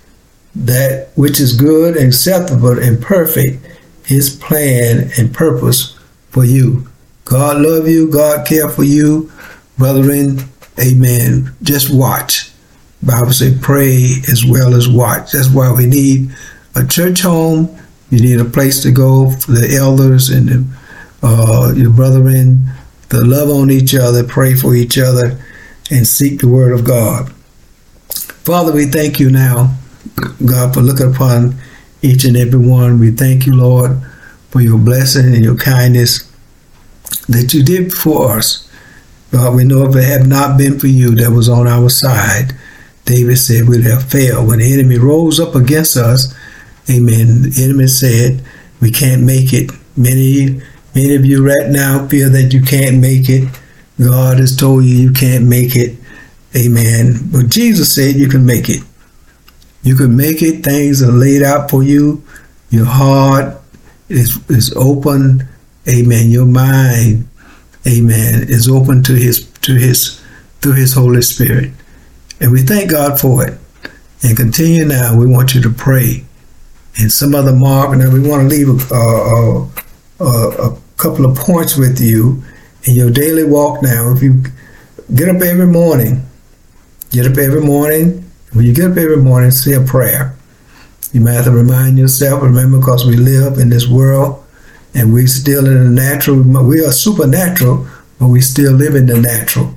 that 0.56 1.10
which 1.15 1.39
is 1.39 1.56
good, 1.56 1.97
acceptable, 1.97 2.78
and 2.78 3.02
perfect 3.02 3.65
his 4.06 4.36
plan 4.36 5.12
and 5.17 5.34
purpose 5.34 5.97
for 6.30 6.43
you. 6.43 6.88
God 7.25 7.62
love 7.62 7.88
you. 7.88 8.10
God 8.10 8.47
care 8.47 8.67
for 8.67 8.84
you. 8.84 9.32
Brethren, 9.78 10.39
amen. 10.80 11.54
Just 11.62 11.93
watch. 11.93 12.52
Bible 13.02 13.32
say 13.32 13.56
pray 13.62 14.15
as 14.32 14.43
well 14.43 14.73
as 14.73 14.89
watch. 14.89 15.32
That's 15.32 15.49
why 15.49 15.71
we 15.71 15.86
need 15.86 16.36
a 16.75 16.86
church 16.86 17.21
home. 17.21 17.78
You 18.10 18.19
need 18.19 18.39
a 18.39 18.49
place 18.49 18.82
to 18.84 18.91
go 18.91 19.30
for 19.30 19.52
the 19.52 19.78
elders 19.80 20.30
and 20.30 20.49
the, 20.49 20.78
uh, 21.21 21.73
your 21.75 21.91
brethren 21.91 22.71
to 23.10 23.21
love 23.21 23.49
on 23.49 23.69
each 23.69 23.93
other, 23.95 24.23
pray 24.23 24.56
for 24.56 24.75
each 24.75 24.97
other, 24.97 25.39
and 25.91 26.08
seek 26.08 26.39
the 26.39 26.47
word 26.47 26.71
of 26.71 26.84
God. 26.84 27.32
Father, 28.49 28.73
we 28.73 28.85
thank 28.88 29.19
you 29.19 29.29
now, 29.29 29.75
God, 30.43 30.73
for 30.73 30.81
looking 30.81 31.13
upon 31.13 31.53
each 32.01 32.23
and 32.23 32.35
every 32.35 32.57
one. 32.57 32.97
We 32.97 33.12
thank 33.12 33.45
you, 33.45 33.53
Lord, 33.53 34.01
for 34.49 34.59
your 34.59 34.79
blessing 34.79 35.35
and 35.35 35.43
your 35.43 35.55
kindness 35.55 36.27
that 37.27 37.53
you 37.53 37.62
did 37.62 37.93
for 37.93 38.39
us. 38.39 38.67
God, 39.31 39.55
we 39.55 39.65
know 39.65 39.88
if 39.88 39.95
it 39.95 40.03
had 40.03 40.25
not 40.25 40.57
been 40.57 40.79
for 40.79 40.88
you 40.88 41.13
that 41.17 41.29
was 41.29 41.47
on 41.47 41.67
our 41.67 41.89
side, 41.89 42.53
David 43.05 43.38
said 43.38 43.69
we'd 43.69 43.83
have 43.83 44.09
failed. 44.09 44.47
When 44.47 44.57
the 44.57 44.73
enemy 44.73 44.97
rose 44.97 45.39
up 45.39 45.53
against 45.53 45.95
us, 45.95 46.33
amen, 46.89 47.43
the 47.43 47.63
enemy 47.63 47.85
said, 47.85 48.43
we 48.81 48.89
can't 48.89 49.21
make 49.21 49.53
it. 49.53 49.69
Many, 49.95 50.59
many 50.95 51.13
of 51.13 51.23
you 51.23 51.45
right 51.45 51.69
now 51.69 52.07
feel 52.07 52.31
that 52.31 52.51
you 52.51 52.63
can't 52.63 52.97
make 52.97 53.29
it. 53.29 53.47
God 54.01 54.39
has 54.39 54.55
told 54.55 54.85
you 54.85 54.95
you 54.95 55.12
can't 55.12 55.45
make 55.45 55.75
it. 55.75 55.99
Amen. 56.55 57.29
But 57.31 57.49
Jesus 57.49 57.93
said 57.93 58.15
you 58.15 58.27
can 58.27 58.45
make 58.45 58.69
it. 58.69 58.81
You 59.83 59.95
can 59.95 60.15
make 60.15 60.41
it. 60.41 60.63
Things 60.63 61.01
are 61.01 61.12
laid 61.12 61.43
out 61.43 61.69
for 61.69 61.83
you. 61.83 62.23
Your 62.69 62.85
heart 62.85 63.59
is, 64.09 64.39
is 64.49 64.73
open. 64.75 65.47
Amen. 65.88 66.29
Your 66.29 66.45
mind, 66.45 67.27
amen, 67.88 68.43
is 68.43 68.67
open 68.67 69.01
to 69.03 69.13
his 69.13 69.49
to 69.62 69.75
his 69.75 70.21
through 70.62 70.73
his 70.73 70.93
Holy 70.93 71.21
Spirit. 71.21 71.71
And 72.39 72.51
we 72.51 72.62
thank 72.62 72.91
God 72.91 73.19
for 73.19 73.47
it. 73.47 73.57
And 74.23 74.35
continue 74.35 74.85
now. 74.85 75.17
We 75.17 75.25
want 75.25 75.55
you 75.55 75.62
to 75.62 75.69
pray. 75.69 76.25
And 76.99 77.12
some 77.12 77.33
other 77.33 77.53
mark, 77.53 77.93
and 77.93 78.13
we 78.13 78.19
want 78.19 78.49
to 78.49 78.55
leave 78.55 78.91
a, 78.91 78.95
a, 78.95 79.69
a, 80.19 80.71
a 80.71 80.77
couple 80.97 81.25
of 81.25 81.38
points 81.38 81.77
with 81.77 82.01
you 82.01 82.43
in 82.83 82.95
your 82.95 83.09
daily 83.09 83.45
walk 83.45 83.81
now. 83.81 84.12
If 84.12 84.21
you 84.21 84.43
get 85.15 85.29
up 85.29 85.41
every 85.41 85.67
morning, 85.67 86.25
get 87.09 87.25
up 87.25 87.37
every 87.37 87.61
morning. 87.61 88.29
When 88.53 88.65
you 88.65 88.73
get 88.73 88.91
up 88.91 88.97
every 88.97 89.17
morning, 89.17 89.51
say 89.51 89.73
a 89.73 89.81
prayer. 89.81 90.35
You 91.11 91.21
might 91.21 91.33
have 91.33 91.45
to 91.45 91.51
remind 91.51 91.97
yourself, 91.97 92.43
remember, 92.43 92.79
because 92.79 93.05
we 93.05 93.15
live 93.15 93.57
in 93.57 93.69
this 93.69 93.87
world 93.87 94.45
and 94.93 95.13
we 95.13 95.27
still 95.27 95.65
in 95.67 95.83
the 95.83 95.89
natural. 95.89 96.41
We 96.41 96.85
are 96.85 96.91
supernatural, 96.91 97.87
but 98.19 98.27
we 98.27 98.41
still 98.41 98.73
live 98.73 98.95
in 98.95 99.07
the 99.07 99.19
natural. 99.19 99.73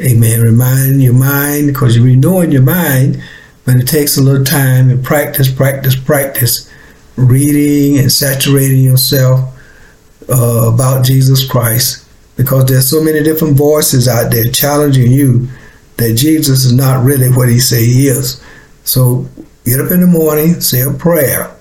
Amen. 0.00 0.40
Remind 0.40 1.02
your 1.02 1.14
mind, 1.14 1.66
because 1.66 1.96
you're 1.96 2.04
renewing 2.04 2.52
your 2.52 2.62
mind, 2.62 3.22
but 3.64 3.76
it 3.76 3.88
takes 3.88 4.16
a 4.16 4.22
little 4.22 4.44
time 4.44 4.90
and 4.90 5.04
practice, 5.04 5.52
practice, 5.52 5.96
practice, 5.96 6.72
reading 7.16 7.98
and 7.98 8.12
saturating 8.12 8.84
yourself 8.84 9.40
uh, 10.28 10.70
about 10.72 11.04
Jesus 11.04 11.44
Christ, 11.48 12.08
because 12.36 12.66
there's 12.66 12.88
so 12.88 13.02
many 13.02 13.22
different 13.24 13.56
voices 13.56 14.06
out 14.06 14.30
there 14.30 14.44
challenging 14.44 15.10
you 15.10 15.48
that 15.98 16.14
Jesus 16.14 16.64
is 16.64 16.72
not 16.72 17.04
really 17.04 17.28
what 17.28 17.48
he 17.48 17.58
say 17.58 17.84
he 17.84 18.08
is. 18.08 18.42
So 18.84 19.26
get 19.64 19.80
up 19.80 19.90
in 19.90 20.00
the 20.00 20.06
morning, 20.06 20.60
say 20.60 20.80
a 20.80 20.92
prayer. 20.92 21.54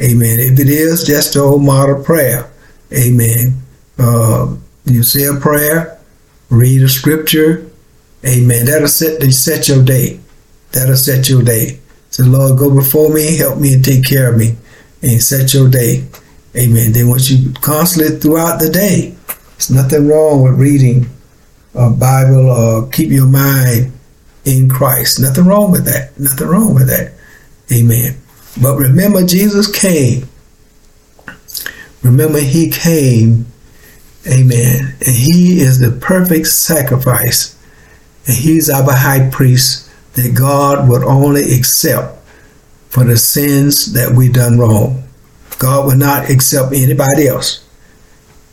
Amen. 0.00 0.40
If 0.40 0.58
it 0.58 0.68
is 0.68 1.04
just 1.04 1.36
a 1.36 1.40
old 1.40 1.62
model 1.62 2.02
prayer, 2.02 2.50
amen. 2.92 3.60
Uh, 3.98 4.56
you 4.86 5.02
say 5.02 5.24
a 5.24 5.34
prayer, 5.34 5.98
read 6.48 6.82
a 6.82 6.88
scripture, 6.88 7.70
amen. 8.24 8.66
That'll 8.66 8.88
set, 8.88 9.20
set 9.32 9.68
your 9.68 9.84
day. 9.84 10.18
That'll 10.72 10.96
set 10.96 11.28
your 11.28 11.42
day. 11.42 11.78
Say, 12.10 12.24
Lord, 12.24 12.58
go 12.58 12.74
before 12.74 13.12
me, 13.12 13.36
help 13.36 13.58
me, 13.58 13.74
and 13.74 13.84
take 13.84 14.04
care 14.04 14.32
of 14.32 14.38
me, 14.38 14.56
and 15.02 15.22
set 15.22 15.52
your 15.52 15.68
day. 15.68 16.04
Amen. 16.56 16.92
Then 16.92 17.08
once 17.08 17.30
you 17.30 17.52
constantly 17.54 18.18
throughout 18.18 18.60
the 18.60 18.70
day, 18.70 19.14
there's 19.52 19.70
nothing 19.70 20.08
wrong 20.08 20.42
with 20.42 20.58
reading 20.58 21.08
a 21.74 21.90
Bible 21.90 22.50
or 22.50 22.88
keep 22.88 23.10
your 23.10 23.26
mind 23.26 23.92
in 24.44 24.68
Christ. 24.68 25.20
Nothing 25.20 25.44
wrong 25.46 25.70
with 25.70 25.84
that. 25.86 26.18
Nothing 26.18 26.48
wrong 26.48 26.74
with 26.74 26.88
that. 26.88 27.12
Amen. 27.72 28.16
But 28.60 28.76
remember, 28.76 29.24
Jesus 29.24 29.70
came. 29.70 30.28
Remember, 32.02 32.40
He 32.40 32.68
came. 32.70 33.46
Amen. 34.26 34.94
And 35.00 35.16
He 35.16 35.60
is 35.60 35.78
the 35.78 35.92
perfect 35.92 36.48
sacrifice. 36.48 37.56
And 38.26 38.36
He's 38.36 38.68
our 38.68 38.92
high 38.92 39.30
priest 39.30 39.90
that 40.14 40.34
God 40.34 40.88
would 40.88 41.02
only 41.02 41.54
accept 41.54 42.18
for 42.88 43.04
the 43.04 43.16
sins 43.16 43.94
that 43.94 44.12
we've 44.12 44.34
done 44.34 44.58
wrong. 44.58 45.04
God 45.58 45.86
would 45.86 45.98
not 45.98 46.28
accept 46.28 46.74
anybody 46.74 47.28
else. 47.28 47.66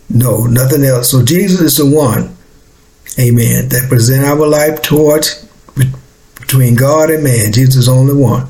No, 0.10 0.45
nothing 0.45 0.84
else. 0.84 1.12
So 1.12 1.23
Jesus 1.23 1.60
is 1.60 1.77
the 1.77 1.86
one, 1.86 2.36
amen, 3.17 3.69
that 3.69 3.87
present 3.89 4.25
our 4.25 4.47
life 4.47 4.81
towards 4.81 5.47
between 6.39 6.75
God 6.75 7.09
and 7.11 7.23
man. 7.23 7.51
Jesus 7.51 7.75
is 7.75 7.89
only 7.89 8.13
one. 8.13 8.49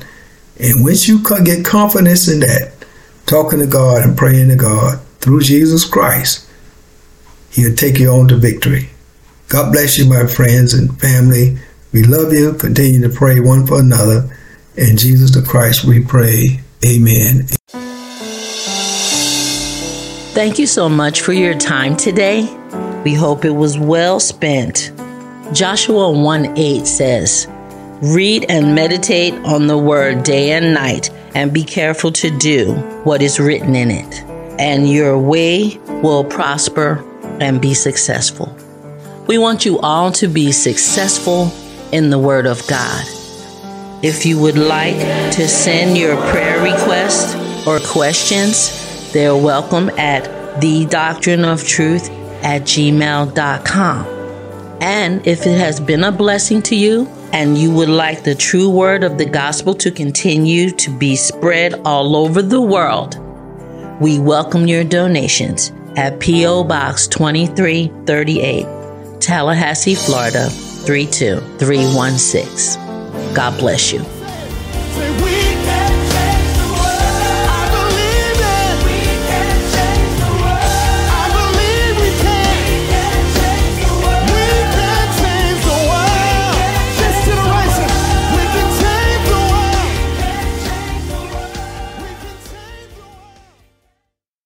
And 0.58 0.84
once 0.84 1.08
you 1.08 1.22
get 1.44 1.64
confidence 1.64 2.28
in 2.28 2.40
that, 2.40 2.72
talking 3.26 3.60
to 3.60 3.66
God 3.66 4.02
and 4.02 4.16
praying 4.16 4.48
to 4.48 4.56
God 4.56 5.00
through 5.20 5.42
Jesus 5.42 5.84
Christ, 5.84 6.48
He'll 7.50 7.74
take 7.74 7.98
you 7.98 8.10
on 8.10 8.28
to 8.28 8.36
victory. 8.36 8.90
God 9.48 9.72
bless 9.72 9.98
you, 9.98 10.06
my 10.06 10.26
friends 10.26 10.74
and 10.74 10.98
family. 11.00 11.58
We 11.92 12.04
love 12.04 12.32
you. 12.32 12.54
Continue 12.54 13.08
to 13.08 13.14
pray 13.14 13.40
one 13.40 13.66
for 13.66 13.80
another. 13.80 14.36
In 14.76 14.96
Jesus 14.96 15.32
the 15.34 15.42
Christ, 15.42 15.84
we 15.84 16.04
pray. 16.04 16.60
Amen. 16.86 17.48
Thank 20.32 20.58
you 20.58 20.66
so 20.66 20.88
much 20.88 21.20
for 21.22 21.32
your 21.32 21.54
time 21.54 21.96
today. 21.96 22.59
We 23.04 23.14
hope 23.14 23.46
it 23.46 23.54
was 23.54 23.78
well 23.78 24.20
spent. 24.20 24.92
Joshua 25.54 26.10
1 26.10 26.58
8 26.58 26.86
says, 26.86 27.46
Read 28.02 28.44
and 28.50 28.74
meditate 28.74 29.32
on 29.44 29.66
the 29.66 29.78
word 29.78 30.22
day 30.22 30.52
and 30.52 30.74
night, 30.74 31.08
and 31.34 31.52
be 31.52 31.64
careful 31.64 32.12
to 32.12 32.30
do 32.38 32.74
what 33.04 33.22
is 33.22 33.40
written 33.40 33.74
in 33.74 33.90
it, 33.90 34.22
and 34.58 34.86
your 34.86 35.18
way 35.18 35.78
will 36.02 36.24
prosper 36.24 37.02
and 37.40 37.58
be 37.60 37.72
successful. 37.72 38.54
We 39.26 39.38
want 39.38 39.64
you 39.64 39.78
all 39.78 40.12
to 40.12 40.28
be 40.28 40.52
successful 40.52 41.50
in 41.92 42.10
the 42.10 42.18
Word 42.18 42.46
of 42.46 42.66
God. 42.66 43.06
If 44.02 44.26
you 44.26 44.38
would 44.40 44.58
like 44.58 44.96
to 45.36 45.48
send 45.48 45.96
your 45.96 46.16
prayer 46.30 46.62
requests 46.62 47.34
or 47.66 47.78
questions, 47.80 49.12
they're 49.12 49.36
welcome 49.36 49.88
at 49.98 50.60
the 50.60 50.84
doctrine 50.84 51.44
of 51.46 51.66
truth 51.66 52.10
at 52.42 52.62
gmail.com. 52.62 54.06
And 54.80 55.26
if 55.26 55.46
it 55.46 55.58
has 55.58 55.78
been 55.78 56.04
a 56.04 56.12
blessing 56.12 56.62
to 56.62 56.74
you, 56.74 57.06
and 57.32 57.56
you 57.56 57.72
would 57.72 57.88
like 57.88 58.24
the 58.24 58.34
true 58.34 58.68
word 58.68 59.04
of 59.04 59.16
the 59.18 59.24
gospel 59.24 59.72
to 59.74 59.90
continue 59.90 60.70
to 60.72 60.90
be 60.90 61.16
spread 61.16 61.74
all 61.84 62.16
over 62.16 62.42
the 62.42 62.60
world, 62.60 63.16
we 64.00 64.18
welcome 64.18 64.66
your 64.66 64.84
donations 64.84 65.72
at 65.96 66.18
P.O. 66.18 66.64
Box 66.64 67.06
2338, 67.08 69.20
Tallahassee, 69.20 69.94
Florida 69.94 70.48
32316. 70.50 73.34
God 73.34 73.58
bless 73.58 73.92
you. 73.92 74.00